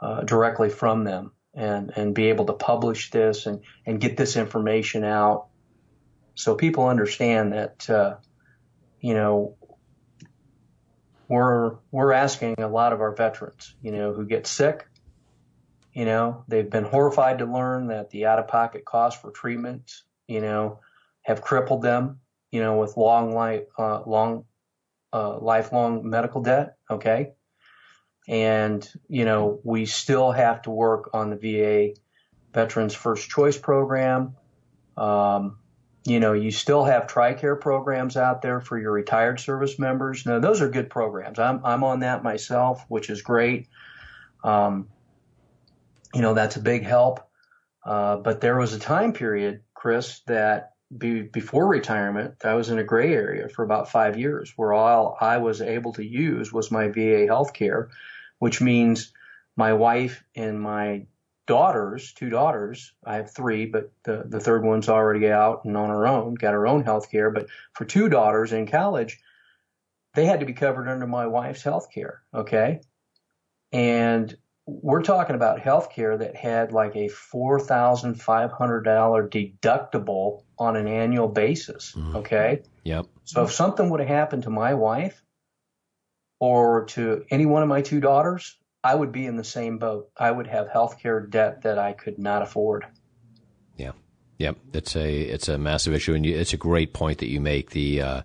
uh, 0.00 0.22
directly 0.22 0.68
from 0.68 1.04
them 1.04 1.30
and, 1.54 1.92
and 1.94 2.12
be 2.12 2.30
able 2.30 2.46
to 2.46 2.54
publish 2.54 3.12
this 3.12 3.46
and, 3.46 3.60
and 3.86 4.00
get 4.00 4.16
this 4.16 4.36
information 4.36 5.04
out 5.04 5.46
so 6.34 6.56
people 6.56 6.88
understand 6.88 7.52
that, 7.52 7.88
uh, 7.88 8.16
you 9.00 9.14
know, 9.14 9.54
we're, 11.28 11.76
we're 11.92 12.12
asking 12.12 12.56
a 12.58 12.66
lot 12.66 12.92
of 12.92 13.00
our 13.00 13.14
veterans, 13.14 13.76
you 13.80 13.92
know, 13.92 14.12
who 14.12 14.26
get 14.26 14.48
sick, 14.48 14.88
you 15.92 16.04
know, 16.04 16.42
they've 16.48 16.68
been 16.68 16.82
horrified 16.84 17.38
to 17.38 17.44
learn 17.44 17.86
that 17.88 18.10
the 18.10 18.26
out 18.26 18.40
of 18.40 18.48
pocket 18.48 18.84
cost 18.84 19.22
for 19.22 19.30
treatment, 19.30 19.92
you 20.26 20.40
know, 20.40 20.80
have 21.22 21.42
crippled 21.42 21.82
them, 21.82 22.20
you 22.50 22.60
know, 22.60 22.78
with 22.78 22.96
long 22.96 23.34
life, 23.34 23.64
uh, 23.78 24.02
long, 24.06 24.44
uh, 25.12 25.38
lifelong 25.38 26.08
medical 26.08 26.42
debt. 26.42 26.76
Okay. 26.90 27.32
And, 28.28 28.88
you 29.08 29.24
know, 29.24 29.60
we 29.64 29.86
still 29.86 30.30
have 30.30 30.62
to 30.62 30.70
work 30.70 31.10
on 31.12 31.30
the 31.30 31.36
VA 31.36 31.94
Veterans 32.52 32.94
First 32.94 33.28
Choice 33.30 33.58
Program. 33.58 34.36
Um, 34.96 35.58
you 36.04 36.18
know, 36.20 36.32
you 36.32 36.50
still 36.50 36.84
have 36.84 37.06
TRICARE 37.06 37.60
programs 37.60 38.16
out 38.16 38.42
there 38.42 38.60
for 38.60 38.78
your 38.78 38.92
retired 38.92 39.38
service 39.40 39.78
members. 39.78 40.26
Now, 40.26 40.40
those 40.40 40.60
are 40.60 40.68
good 40.68 40.90
programs. 40.90 41.38
I'm, 41.38 41.64
I'm 41.64 41.84
on 41.84 42.00
that 42.00 42.22
myself, 42.22 42.84
which 42.88 43.08
is 43.08 43.22
great. 43.22 43.68
Um, 44.42 44.88
you 46.12 46.20
know, 46.20 46.34
that's 46.34 46.56
a 46.56 46.60
big 46.60 46.84
help. 46.84 47.20
Uh, 47.84 48.16
but 48.16 48.40
there 48.40 48.58
was 48.58 48.72
a 48.72 48.78
time 48.78 49.12
period, 49.12 49.62
Chris, 49.74 50.20
that 50.26 50.71
be, 50.96 51.22
before 51.22 51.66
retirement, 51.66 52.44
I 52.44 52.54
was 52.54 52.70
in 52.70 52.78
a 52.78 52.84
gray 52.84 53.12
area 53.12 53.48
for 53.48 53.62
about 53.62 53.90
five 53.90 54.18
years 54.18 54.52
where 54.56 54.72
all 54.72 55.16
I 55.20 55.38
was 55.38 55.60
able 55.60 55.92
to 55.94 56.04
use 56.04 56.52
was 56.52 56.70
my 56.70 56.88
VA 56.88 57.26
health 57.26 57.52
care, 57.52 57.90
which 58.38 58.60
means 58.60 59.12
my 59.56 59.72
wife 59.72 60.24
and 60.34 60.60
my 60.60 61.06
daughters, 61.46 62.12
two 62.12 62.30
daughters, 62.30 62.92
I 63.04 63.16
have 63.16 63.30
three, 63.30 63.66
but 63.66 63.92
the, 64.04 64.24
the 64.26 64.40
third 64.40 64.64
one's 64.64 64.88
already 64.88 65.30
out 65.30 65.64
and 65.64 65.76
on 65.76 65.88
her 65.88 66.06
own, 66.06 66.34
got 66.34 66.52
her 66.54 66.66
own 66.66 66.84
health 66.84 67.10
care. 67.10 67.30
But 67.30 67.48
for 67.74 67.84
two 67.84 68.08
daughters 68.08 68.52
in 68.52 68.66
college, 68.66 69.20
they 70.14 70.26
had 70.26 70.40
to 70.40 70.46
be 70.46 70.52
covered 70.52 70.88
under 70.88 71.06
my 71.06 71.26
wife's 71.26 71.62
health 71.62 71.88
care. 71.92 72.22
Okay. 72.34 72.80
And 73.72 74.36
we're 74.80 75.02
talking 75.02 75.36
about 75.36 75.60
healthcare 75.60 76.18
that 76.18 76.36
had 76.36 76.72
like 76.72 76.96
a 76.96 77.08
$4,500 77.08 79.58
deductible 79.60 80.42
on 80.58 80.76
an 80.76 80.86
annual 80.86 81.28
basis. 81.28 81.92
Mm-hmm. 81.96 82.16
Okay. 82.16 82.62
Yep. 82.84 83.06
So 83.24 83.44
if 83.44 83.52
something 83.52 83.90
would 83.90 84.00
have 84.00 84.08
happened 84.08 84.44
to 84.44 84.50
my 84.50 84.74
wife 84.74 85.22
or 86.40 86.86
to 86.86 87.24
any 87.30 87.46
one 87.46 87.62
of 87.62 87.68
my 87.68 87.82
two 87.82 88.00
daughters, 88.00 88.56
I 88.84 88.94
would 88.94 89.12
be 89.12 89.26
in 89.26 89.36
the 89.36 89.44
same 89.44 89.78
boat. 89.78 90.10
I 90.16 90.30
would 90.30 90.48
have 90.48 90.68
healthcare 90.68 91.28
debt 91.28 91.62
that 91.62 91.78
I 91.78 91.92
could 91.92 92.18
not 92.18 92.42
afford. 92.42 92.86
Yeah, 93.76 93.92
yeah, 94.38 94.52
it's 94.72 94.96
a 94.96 95.20
it's 95.20 95.48
a 95.48 95.56
massive 95.56 95.94
issue, 95.94 96.14
and 96.14 96.26
you, 96.26 96.36
it's 96.36 96.52
a 96.52 96.56
great 96.56 96.92
point 96.92 97.18
that 97.18 97.28
you 97.28 97.40
make. 97.40 97.70
The 97.70 98.02
uh, 98.02 98.22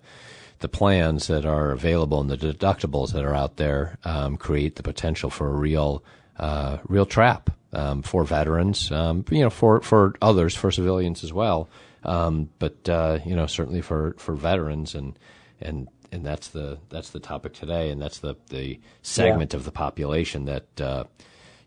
the 0.58 0.68
plans 0.68 1.28
that 1.28 1.46
are 1.46 1.70
available 1.70 2.20
and 2.20 2.28
the 2.28 2.36
deductibles 2.36 3.12
that 3.12 3.24
are 3.24 3.34
out 3.34 3.56
there 3.56 3.98
um, 4.04 4.36
create 4.36 4.76
the 4.76 4.82
potential 4.82 5.30
for 5.30 5.48
a 5.48 5.56
real 5.56 6.02
uh, 6.38 6.78
real 6.86 7.06
trap 7.06 7.50
um, 7.72 8.02
for 8.02 8.24
veterans, 8.24 8.90
um, 8.92 9.24
you 9.30 9.40
know, 9.40 9.50
for 9.50 9.80
for 9.80 10.14
others, 10.22 10.54
for 10.54 10.70
civilians 10.70 11.24
as 11.24 11.32
well. 11.32 11.68
Um, 12.04 12.48
but 12.58 12.88
uh, 12.88 13.18
you 13.24 13.34
know, 13.34 13.46
certainly 13.46 13.80
for 13.80 14.14
for 14.18 14.34
veterans 14.34 14.94
and 14.94 15.18
and 15.60 15.88
and 16.12 16.24
that's 16.24 16.48
the 16.48 16.78
that's 16.88 17.10
the 17.10 17.20
topic 17.20 17.54
today, 17.54 17.90
and 17.90 18.00
that's 18.00 18.18
the 18.18 18.36
the 18.48 18.80
segment 19.02 19.52
yeah. 19.52 19.58
of 19.58 19.64
the 19.64 19.72
population 19.72 20.46
that 20.46 20.80
uh, 20.80 21.04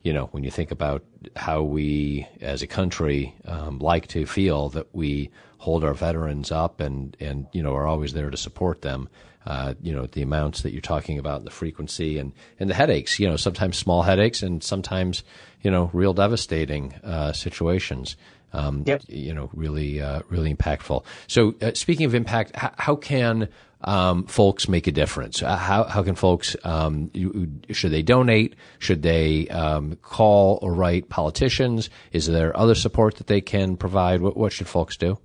you 0.03 0.13
know 0.13 0.25
when 0.31 0.43
you 0.43 0.51
think 0.51 0.71
about 0.71 1.03
how 1.35 1.61
we 1.61 2.27
as 2.41 2.61
a 2.61 2.67
country 2.67 3.35
um, 3.45 3.79
like 3.79 4.07
to 4.07 4.25
feel 4.25 4.69
that 4.69 4.87
we 4.93 5.29
hold 5.57 5.83
our 5.83 5.93
veterans 5.93 6.51
up 6.51 6.79
and 6.79 7.15
and 7.19 7.47
you 7.53 7.61
know 7.61 7.75
are 7.75 7.87
always 7.87 8.13
there 8.13 8.29
to 8.29 8.37
support 8.37 8.81
them. 8.81 9.09
Uh, 9.45 9.73
you 9.81 9.91
know 9.91 10.05
the 10.05 10.21
amounts 10.21 10.61
that 10.61 10.71
you're 10.71 10.81
talking 10.81 11.17
about, 11.17 11.43
the 11.43 11.51
frequency 11.51 12.17
and 12.17 12.31
and 12.59 12.69
the 12.69 12.73
headaches. 12.73 13.19
You 13.19 13.27
know 13.27 13.37
sometimes 13.37 13.77
small 13.77 14.01
headaches 14.03 14.41
and 14.43 14.63
sometimes 14.63 15.23
you 15.61 15.71
know 15.71 15.89
real 15.93 16.13
devastating 16.13 16.93
uh, 17.03 17.31
situations. 17.31 18.15
Um, 18.53 18.83
yep. 18.85 19.01
You 19.07 19.33
know 19.33 19.49
really 19.53 20.01
uh, 20.01 20.21
really 20.29 20.53
impactful. 20.53 21.05
So 21.27 21.55
uh, 21.61 21.71
speaking 21.73 22.05
of 22.05 22.15
impact, 22.15 22.55
how, 22.55 22.73
how 22.77 22.95
can 22.95 23.49
um, 23.83 24.25
folks 24.25 24.67
make 24.67 24.87
a 24.87 24.91
difference? 24.91 25.41
Uh, 25.41 25.55
how 25.55 25.83
how 25.83 26.03
can 26.03 26.15
folks 26.15 26.55
um, 26.63 27.09
you, 27.13 27.51
should 27.71 27.91
they 27.91 28.01
donate? 28.01 28.55
Should 28.79 29.01
they 29.01 29.47
um, 29.47 29.95
call 30.01 30.59
or 30.61 30.73
write 30.73 31.09
politicians? 31.09 31.89
Is 32.11 32.27
there 32.27 32.55
other 32.57 32.75
support 32.75 33.15
that 33.15 33.27
they 33.27 33.41
can 33.41 33.77
provide? 33.77 34.21
What 34.21 34.37
what 34.37 34.53
should 34.53 34.67
folks 34.67 34.97
do? 34.97 35.17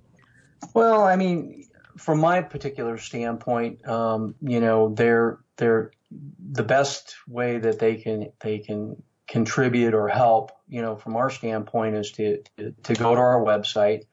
Well, 0.73 1.03
I 1.03 1.15
mean, 1.15 1.65
from 1.97 2.19
my 2.19 2.41
particular 2.41 2.97
standpoint, 2.97 3.87
um, 3.87 4.35
you 4.41 4.59
know, 4.59 4.89
they're 4.89 5.39
they're 5.57 5.91
the 6.11 6.63
best 6.63 7.15
way 7.27 7.57
that 7.59 7.79
they 7.79 7.95
can 7.95 8.31
they 8.39 8.59
can 8.59 9.01
contribute 9.27 9.93
or 9.93 10.07
help. 10.07 10.51
You 10.67 10.81
know, 10.81 10.95
from 10.95 11.15
our 11.15 11.29
standpoint, 11.29 11.95
is 11.95 12.11
to 12.13 12.41
to, 12.57 12.71
to 12.71 12.93
go 12.93 13.13
to 13.13 13.21
our 13.21 13.41
website 13.41 14.03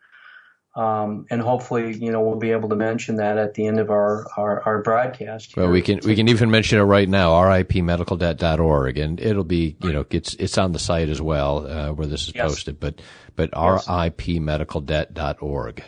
um, 0.77 1.27
and 1.31 1.41
hopefully, 1.41 1.97
you 1.97 2.11
know, 2.11 2.21
we'll 2.21 2.39
be 2.39 2.51
able 2.51 2.69
to 2.71 2.75
mention 2.75 3.17
that 3.17 3.39
at 3.39 3.55
the 3.55 3.67
end 3.67 3.79
of 3.79 3.91
our, 3.91 4.27
our, 4.37 4.61
our 4.63 4.83
broadcast. 4.83 5.55
Here. 5.55 5.63
Well, 5.63 5.73
we 5.73 5.83
can 5.83 6.01
we 6.05 6.17
can 6.17 6.27
even 6.27 6.51
mention 6.51 6.81
it 6.81 6.83
right 6.83 7.09
now, 7.09 7.31
ripmedicaldebt.org, 7.31 8.99
and 8.99 9.21
it'll 9.21 9.45
be, 9.45 9.77
you 9.83 9.93
know, 9.93 10.05
it's 10.11 10.35
it's 10.35 10.59
on 10.59 10.73
the 10.73 10.81
site 10.81 11.09
as 11.09 11.23
well 11.23 11.67
uh, 11.67 11.93
where 11.93 12.09
this 12.09 12.27
is 12.27 12.35
yes. 12.35 12.51
posted, 12.51 12.81
but 12.81 13.01
but 13.37 13.51
yes. 13.55 13.87
ripmedicaldebt.org. 13.87 15.85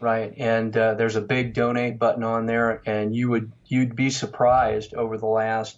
Right, 0.00 0.34
and 0.36 0.76
uh, 0.76 0.94
there's 0.94 1.16
a 1.16 1.22
big 1.22 1.54
donate 1.54 1.98
button 1.98 2.22
on 2.22 2.46
there, 2.46 2.82
and 2.86 3.16
you 3.16 3.30
would 3.30 3.50
you'd 3.66 3.96
be 3.96 4.10
surprised 4.10 4.94
over 4.94 5.18
the 5.18 5.26
last 5.26 5.76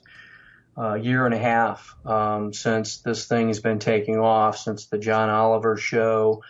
uh, 0.76 0.94
year 0.94 1.24
and 1.24 1.34
a 1.34 1.38
half 1.38 1.96
um, 2.04 2.52
since 2.52 2.98
this 2.98 3.26
thing 3.26 3.48
has 3.48 3.60
been 3.60 3.78
taking 3.78 4.18
off, 4.18 4.58
since 4.58 4.86
the 4.86 4.98
John 4.98 5.30
Oliver 5.30 5.78
show 5.78 6.42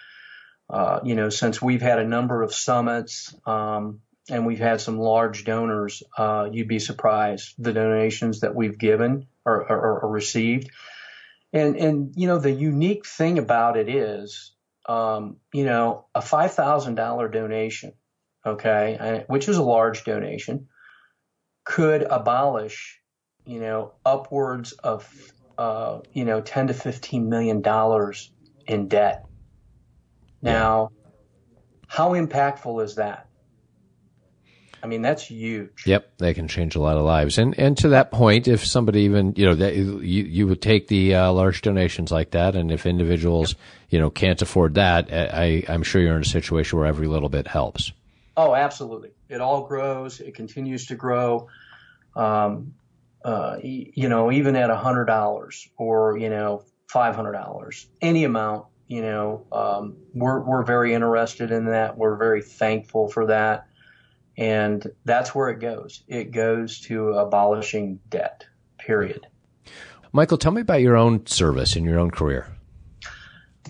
uh, 0.68 1.00
you 1.04 1.14
know, 1.14 1.28
since 1.28 1.62
we've 1.62 1.82
had 1.82 1.98
a 1.98 2.04
number 2.04 2.42
of 2.42 2.52
summits 2.52 3.34
um, 3.46 4.00
and 4.28 4.44
we've 4.44 4.58
had 4.58 4.80
some 4.80 4.98
large 4.98 5.44
donors, 5.44 6.02
uh, 6.18 6.48
you'd 6.50 6.68
be 6.68 6.80
surprised 6.80 7.54
the 7.58 7.72
donations 7.72 8.40
that 8.40 8.54
we've 8.54 8.78
given 8.78 9.28
or, 9.44 9.60
or, 9.70 10.00
or, 10.00 10.10
received. 10.10 10.70
And 11.52 11.76
and 11.76 12.12
you 12.16 12.26
know, 12.26 12.38
the 12.38 12.50
unique 12.50 13.06
thing 13.06 13.38
about 13.38 13.76
it 13.76 13.88
is, 13.88 14.52
um, 14.88 15.36
you 15.54 15.64
know, 15.64 16.06
a 16.14 16.20
five 16.20 16.52
thousand 16.54 16.96
dollar 16.96 17.28
donation, 17.28 17.92
okay, 18.44 19.24
which 19.28 19.48
is 19.48 19.56
a 19.56 19.62
large 19.62 20.02
donation, 20.02 20.66
could 21.64 22.02
abolish, 22.02 23.00
you 23.44 23.60
know, 23.60 23.92
upwards 24.04 24.72
of 24.72 25.08
uh, 25.56 26.00
you 26.12 26.24
know, 26.24 26.40
ten 26.40 26.66
to 26.66 26.74
fifteen 26.74 27.28
million 27.28 27.62
dollars 27.62 28.32
in 28.66 28.88
debt 28.88 29.25
now, 30.42 30.90
how 31.86 32.10
impactful 32.12 32.82
is 32.82 32.96
that? 32.96 33.28
I 34.82 34.88
mean, 34.88 35.02
that's 35.02 35.24
huge. 35.24 35.84
Yep, 35.84 36.18
they 36.18 36.34
can 36.34 36.46
change 36.48 36.76
a 36.76 36.80
lot 36.80 36.96
of 36.96 37.04
lives. 37.04 37.38
And 37.38 37.58
and 37.58 37.76
to 37.78 37.88
that 37.88 38.10
point, 38.12 38.46
if 38.46 38.64
somebody 38.64 39.00
even 39.02 39.32
you 39.36 39.46
know 39.46 39.54
that 39.54 39.74
you 39.74 39.98
you 40.00 40.46
would 40.46 40.62
take 40.62 40.86
the 40.86 41.14
uh, 41.14 41.32
large 41.32 41.62
donations 41.62 42.12
like 42.12 42.32
that, 42.32 42.54
and 42.54 42.70
if 42.70 42.86
individuals 42.86 43.52
yep. 43.52 43.60
you 43.90 43.98
know 43.98 44.10
can't 44.10 44.40
afford 44.40 44.74
that, 44.74 45.08
I 45.12 45.64
I'm 45.68 45.82
sure 45.82 46.00
you're 46.00 46.14
in 46.14 46.22
a 46.22 46.24
situation 46.24 46.78
where 46.78 46.86
every 46.86 47.08
little 47.08 47.28
bit 47.28 47.48
helps. 47.48 47.92
Oh, 48.36 48.54
absolutely. 48.54 49.10
It 49.28 49.40
all 49.40 49.66
grows. 49.66 50.20
It 50.20 50.34
continues 50.34 50.86
to 50.86 50.94
grow. 50.94 51.48
Um, 52.14 52.74
uh, 53.24 53.56
you 53.62 54.08
know, 54.08 54.30
even 54.30 54.54
at 54.54 54.70
a 54.70 54.76
hundred 54.76 55.06
dollars 55.06 55.68
or 55.76 56.16
you 56.16 56.28
know 56.28 56.62
five 56.86 57.16
hundred 57.16 57.32
dollars, 57.32 57.88
any 58.00 58.22
amount 58.22 58.66
you 58.88 59.02
know, 59.02 59.46
um, 59.52 59.96
we're 60.14 60.40
we're 60.40 60.64
very 60.64 60.94
interested 60.94 61.50
in 61.50 61.66
that. 61.66 61.96
We're 61.96 62.16
very 62.16 62.42
thankful 62.42 63.08
for 63.08 63.26
that, 63.26 63.68
and 64.36 64.86
that's 65.04 65.34
where 65.34 65.48
it 65.50 65.60
goes. 65.60 66.02
It 66.08 66.30
goes 66.30 66.80
to 66.82 67.10
abolishing 67.10 68.00
debt. 68.08 68.46
Period. 68.78 69.26
Mikel, 70.12 70.38
tell 70.38 70.52
me 70.52 70.60
about 70.60 70.80
your 70.80 70.96
own 70.96 71.26
service 71.26 71.76
and 71.76 71.84
your 71.84 71.98
own 71.98 72.10
career. 72.10 72.52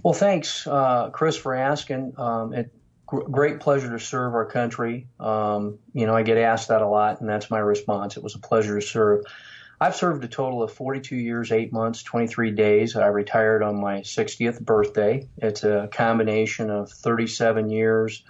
Well, 0.02 0.14
thanks, 0.14 0.66
uh, 0.66 1.11
Chris, 1.11 1.37
for 1.37 1.55
asking. 1.55 2.12
Um, 2.18 2.52
it 2.52 2.72
great 3.07 3.61
pleasure 3.61 3.90
to 3.90 4.00
serve 4.00 4.35
our 4.35 4.44
country. 4.44 5.07
Um, 5.20 5.79
you 5.92 6.07
know, 6.07 6.14
I 6.14 6.22
get 6.22 6.38
asked 6.38 6.68
that 6.68 6.83
a 6.83 6.88
lot, 6.88 7.20
and 7.20 7.29
that's 7.29 7.50
my 7.50 7.59
response. 7.59 8.16
It 8.16 8.22
was 8.22 8.35
a 8.35 8.40
pleasure 8.40 8.79
to 8.79 8.87
serve. 8.87 9.24
I've 9.79 9.97
served 9.97 10.25
a 10.25 10.29
total 10.29 10.62
of 10.62 10.73
42 10.73 11.17
years, 11.17 11.53
8 11.53 11.73
months, 11.73 12.03
23 12.03 12.53
days. 12.53 12.97
I 12.97 13.09
retired 13.09 13.62
on 13.62 13.81
my 13.81 14.01
60th 14.01 14.61
birthday. 14.61 15.29
It's 15.37 15.65
a 15.65 15.89
combination 15.93 16.71
of 16.71 16.91
37 16.91 17.69
years 17.69 18.23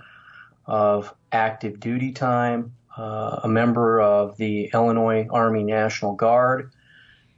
of 0.66 1.14
active 1.30 1.78
duty 1.78 2.12
time, 2.12 2.74
uh, 2.96 3.40
a 3.44 3.48
member 3.48 4.00
of 4.00 4.36
the 4.36 4.70
Illinois 4.74 5.28
Army 5.30 5.62
National 5.62 6.14
Guard 6.14 6.72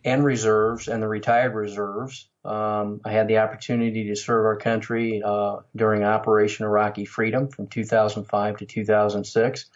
and 0.05 0.25
reserves 0.25 0.88
and 0.88 1.03
the 1.03 1.09
retired 1.09 1.55
reserves. 1.55 2.29
Um, 2.44 3.03
I 3.05 3.12
had 3.12 3.29
the 3.29 3.38
opportunity 3.38 4.09
to 4.09 4.16
serve 4.16 4.47
our 4.47 4.57
country 4.57 5.23
uh, 5.23 5.59
during 5.77 6.05
Operation 6.05 6.64
Iraqi 6.64 7.05
Freedom 7.05 7.49
from 7.49 7.66
2005 7.66 8.57
to 8.59 8.64
2006. 8.64 9.66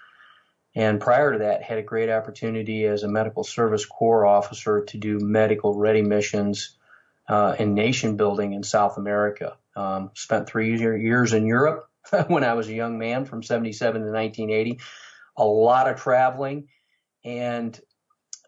And 0.75 1.01
prior 1.01 1.33
to 1.33 1.39
that, 1.41 1.63
had 1.63 1.79
a 1.79 1.83
great 1.83 2.09
opportunity 2.09 2.85
as 2.85 3.03
a 3.03 3.09
medical 3.09 3.45
service 3.45 3.85
corps 3.85 4.25
officer 4.25 4.85
to 4.87 4.99
do 4.99 5.19
medical 5.21 5.75
ready 5.75 6.03
missions 6.03 6.77
uh, 7.29 7.55
and 7.59 7.75
nation 7.75 8.17
building 8.17 8.55
in 8.55 8.63
South 8.63 8.97
America. 8.97 9.57
Um, 9.77 10.11
spent 10.15 10.49
three 10.49 10.79
years 10.79 11.33
in 11.33 11.47
Europe 11.47 11.89
when 12.29 12.45
I 12.45 12.55
was 12.55 12.69
a 12.69 12.75
young 12.75 12.99
man 12.99 13.25
from 13.27 13.43
77 13.43 14.03
to 14.03 14.11
1980. 14.11 14.81
A 15.37 15.45
lot 15.45 15.89
of 15.91 16.01
traveling. 16.01 16.69
And, 17.25 17.79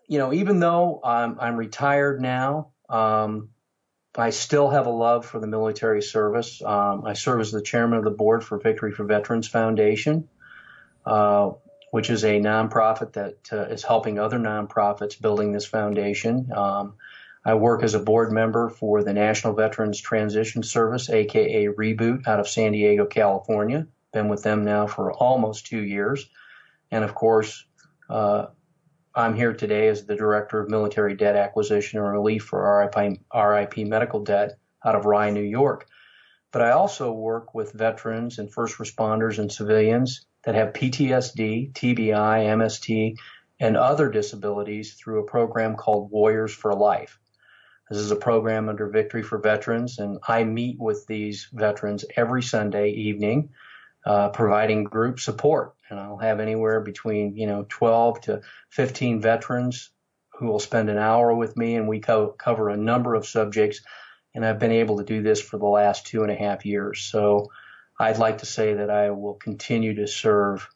you 0.08 0.18
know, 0.18 0.32
even 0.32 0.60
though 0.60 1.00
I'm, 1.04 1.38
I'm 1.40 1.56
retired 1.56 2.20
now, 2.20 2.72
um, 2.88 3.50
I 4.16 4.30
still 4.30 4.70
have 4.70 4.86
a 4.86 4.90
love 4.90 5.26
for 5.26 5.40
the 5.40 5.46
military 5.46 6.02
service. 6.02 6.62
Um, 6.62 7.04
I 7.04 7.14
serve 7.14 7.40
as 7.40 7.52
the 7.52 7.62
chairman 7.62 7.98
of 7.98 8.04
the 8.04 8.10
board 8.10 8.44
for 8.44 8.58
Victory 8.58 8.92
for 8.92 9.04
Veterans 9.04 9.48
Foundation. 9.48 10.28
Uh, 11.04 11.52
which 11.94 12.10
is 12.10 12.24
a 12.24 12.40
nonprofit 12.40 13.12
that 13.12 13.36
uh, 13.52 13.66
is 13.66 13.84
helping 13.84 14.18
other 14.18 14.36
nonprofits 14.36 15.20
building 15.20 15.52
this 15.52 15.64
foundation. 15.64 16.50
Um, 16.52 16.94
I 17.44 17.54
work 17.54 17.84
as 17.84 17.94
a 17.94 18.00
board 18.00 18.32
member 18.32 18.68
for 18.68 19.04
the 19.04 19.12
National 19.12 19.54
Veterans 19.54 20.00
Transition 20.00 20.64
Service, 20.64 21.08
aka 21.08 21.66
Reboot, 21.66 22.26
out 22.26 22.40
of 22.40 22.48
San 22.48 22.72
Diego, 22.72 23.06
California. 23.06 23.86
Been 24.12 24.28
with 24.28 24.42
them 24.42 24.64
now 24.64 24.88
for 24.88 25.12
almost 25.12 25.66
two 25.66 25.84
years. 25.84 26.28
And 26.90 27.04
of 27.04 27.14
course, 27.14 27.64
uh, 28.10 28.46
I'm 29.14 29.36
here 29.36 29.52
today 29.52 29.86
as 29.86 30.04
the 30.04 30.16
Director 30.16 30.58
of 30.58 30.68
Military 30.68 31.14
Debt 31.14 31.36
Acquisition 31.36 32.00
and 32.00 32.10
Relief 32.10 32.42
for 32.42 32.90
RIP, 32.92 33.20
RIP 33.32 33.86
Medical 33.86 34.24
Debt 34.24 34.58
out 34.84 34.96
of 34.96 35.04
Rye, 35.04 35.30
New 35.30 35.42
York. 35.42 35.86
But 36.50 36.62
I 36.62 36.72
also 36.72 37.12
work 37.12 37.54
with 37.54 37.70
veterans 37.70 38.40
and 38.40 38.52
first 38.52 38.78
responders 38.78 39.38
and 39.38 39.52
civilians 39.52 40.26
that 40.44 40.54
have 40.54 40.72
PTSD, 40.72 41.72
TBI, 41.72 42.46
MST, 42.46 43.16
and 43.60 43.76
other 43.76 44.10
disabilities 44.10 44.94
through 44.94 45.20
a 45.20 45.26
program 45.26 45.76
called 45.76 46.10
Warriors 46.10 46.52
for 46.52 46.74
Life. 46.74 47.18
This 47.90 47.98
is 47.98 48.10
a 48.10 48.16
program 48.16 48.68
under 48.68 48.88
Victory 48.88 49.22
for 49.22 49.38
Veterans, 49.38 49.98
and 49.98 50.18
I 50.26 50.44
meet 50.44 50.78
with 50.78 51.06
these 51.06 51.48
veterans 51.52 52.04
every 52.16 52.42
Sunday 52.42 52.90
evening, 52.90 53.50
uh, 54.06 54.30
providing 54.30 54.84
group 54.84 55.20
support. 55.20 55.74
And 55.90 56.00
I'll 56.00 56.18
have 56.18 56.40
anywhere 56.40 56.80
between 56.80 57.36
you 57.36 57.46
know 57.46 57.66
12 57.68 58.22
to 58.22 58.40
15 58.70 59.20
veterans 59.20 59.90
who 60.38 60.46
will 60.46 60.58
spend 60.58 60.88
an 60.88 60.98
hour 60.98 61.34
with 61.34 61.56
me, 61.56 61.76
and 61.76 61.86
we 61.86 62.00
co- 62.00 62.32
cover 62.32 62.70
a 62.70 62.76
number 62.76 63.14
of 63.14 63.26
subjects. 63.26 63.82
And 64.34 64.44
I've 64.44 64.58
been 64.58 64.72
able 64.72 64.98
to 64.98 65.04
do 65.04 65.22
this 65.22 65.40
for 65.40 65.58
the 65.58 65.66
last 65.66 66.06
two 66.06 66.22
and 66.22 66.32
a 66.32 66.34
half 66.34 66.66
years. 66.66 67.02
So 67.02 67.50
I'd 67.98 68.18
like 68.18 68.38
to 68.38 68.46
say 68.46 68.74
that 68.74 68.90
I 68.90 69.10
will 69.10 69.34
continue 69.34 69.94
to 69.94 70.06
serve 70.06 70.68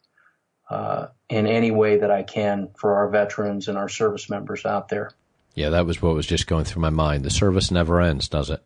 uh, 0.69 1.07
in 1.29 1.47
any 1.47 1.71
way 1.71 1.97
that 1.97 2.11
I 2.11 2.23
can 2.23 2.69
for 2.77 2.95
our 2.95 3.09
veterans 3.09 3.67
and 3.67 3.77
our 3.77 3.89
service 3.89 4.29
members 4.29 4.65
out 4.65 4.89
there. 4.89 5.11
Yeah, 5.55 5.71
that 5.71 5.85
was 5.85 6.01
what 6.01 6.13
was 6.13 6.27
just 6.27 6.47
going 6.47 6.65
through 6.65 6.81
my 6.81 6.91
mind. 6.91 7.25
The 7.25 7.29
service 7.29 7.71
never 7.71 7.99
ends, 7.99 8.29
does 8.29 8.49
it? 8.49 8.63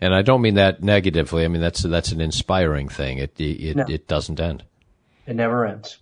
And 0.00 0.14
I 0.14 0.22
don't 0.22 0.40
mean 0.40 0.54
that 0.54 0.82
negatively. 0.82 1.44
I 1.44 1.48
mean 1.48 1.60
that's 1.60 1.82
that's 1.82 2.12
an 2.12 2.20
inspiring 2.20 2.88
thing. 2.88 3.18
It 3.18 3.38
it 3.38 3.76
no. 3.76 3.84
it 3.88 4.06
doesn't 4.06 4.40
end. 4.40 4.64
It 5.26 5.36
never 5.36 5.66
ends. 5.66 5.98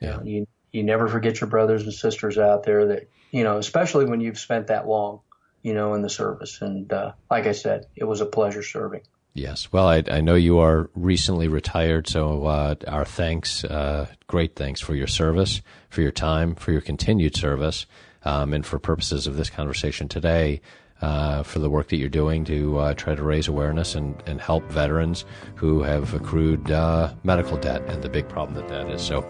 Yeah. 0.00 0.22
You 0.22 0.46
you 0.70 0.82
never 0.82 1.08
forget 1.08 1.40
your 1.40 1.50
brothers 1.50 1.82
and 1.82 1.92
sisters 1.92 2.38
out 2.38 2.62
there 2.62 2.86
that 2.86 3.08
you 3.30 3.44
know, 3.44 3.58
especially 3.58 4.06
when 4.06 4.20
you've 4.20 4.38
spent 4.38 4.68
that 4.68 4.86
long, 4.86 5.20
you 5.62 5.74
know, 5.74 5.94
in 5.94 6.02
the 6.02 6.10
service. 6.10 6.62
And 6.62 6.90
uh, 6.92 7.12
like 7.30 7.46
I 7.46 7.52
said, 7.52 7.86
it 7.96 8.04
was 8.04 8.20
a 8.20 8.26
pleasure 8.26 8.62
serving. 8.62 9.02
Yes. 9.34 9.72
Well, 9.72 9.88
I, 9.88 10.02
I 10.10 10.20
know 10.20 10.34
you 10.34 10.58
are 10.58 10.90
recently 10.94 11.48
retired, 11.48 12.06
so 12.06 12.46
uh, 12.46 12.74
our 12.86 13.06
thanks, 13.06 13.64
uh, 13.64 14.06
great 14.26 14.56
thanks 14.56 14.80
for 14.80 14.94
your 14.94 15.06
service, 15.06 15.62
for 15.88 16.02
your 16.02 16.12
time, 16.12 16.54
for 16.54 16.70
your 16.70 16.82
continued 16.82 17.34
service, 17.34 17.86
um, 18.24 18.52
and 18.52 18.64
for 18.64 18.78
purposes 18.78 19.26
of 19.26 19.36
this 19.36 19.48
conversation 19.48 20.06
today, 20.06 20.60
uh, 21.00 21.42
for 21.42 21.60
the 21.60 21.70
work 21.70 21.88
that 21.88 21.96
you're 21.96 22.10
doing 22.10 22.44
to 22.44 22.78
uh, 22.78 22.94
try 22.94 23.14
to 23.14 23.22
raise 23.22 23.48
awareness 23.48 23.94
and, 23.94 24.22
and 24.26 24.40
help 24.40 24.64
veterans 24.64 25.24
who 25.56 25.82
have 25.82 26.12
accrued 26.12 26.70
uh, 26.70 27.12
medical 27.24 27.56
debt 27.56 27.82
and 27.88 28.02
the 28.02 28.10
big 28.10 28.28
problem 28.28 28.54
that 28.54 28.68
that 28.68 28.88
is. 28.90 29.00
So, 29.00 29.22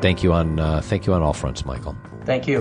thank 0.00 0.22
you 0.22 0.34
on 0.34 0.60
uh, 0.60 0.82
thank 0.82 1.06
you 1.06 1.14
on 1.14 1.22
all 1.22 1.32
fronts, 1.32 1.64
Mikel. 1.64 1.96
Thank 2.24 2.46
you. 2.46 2.60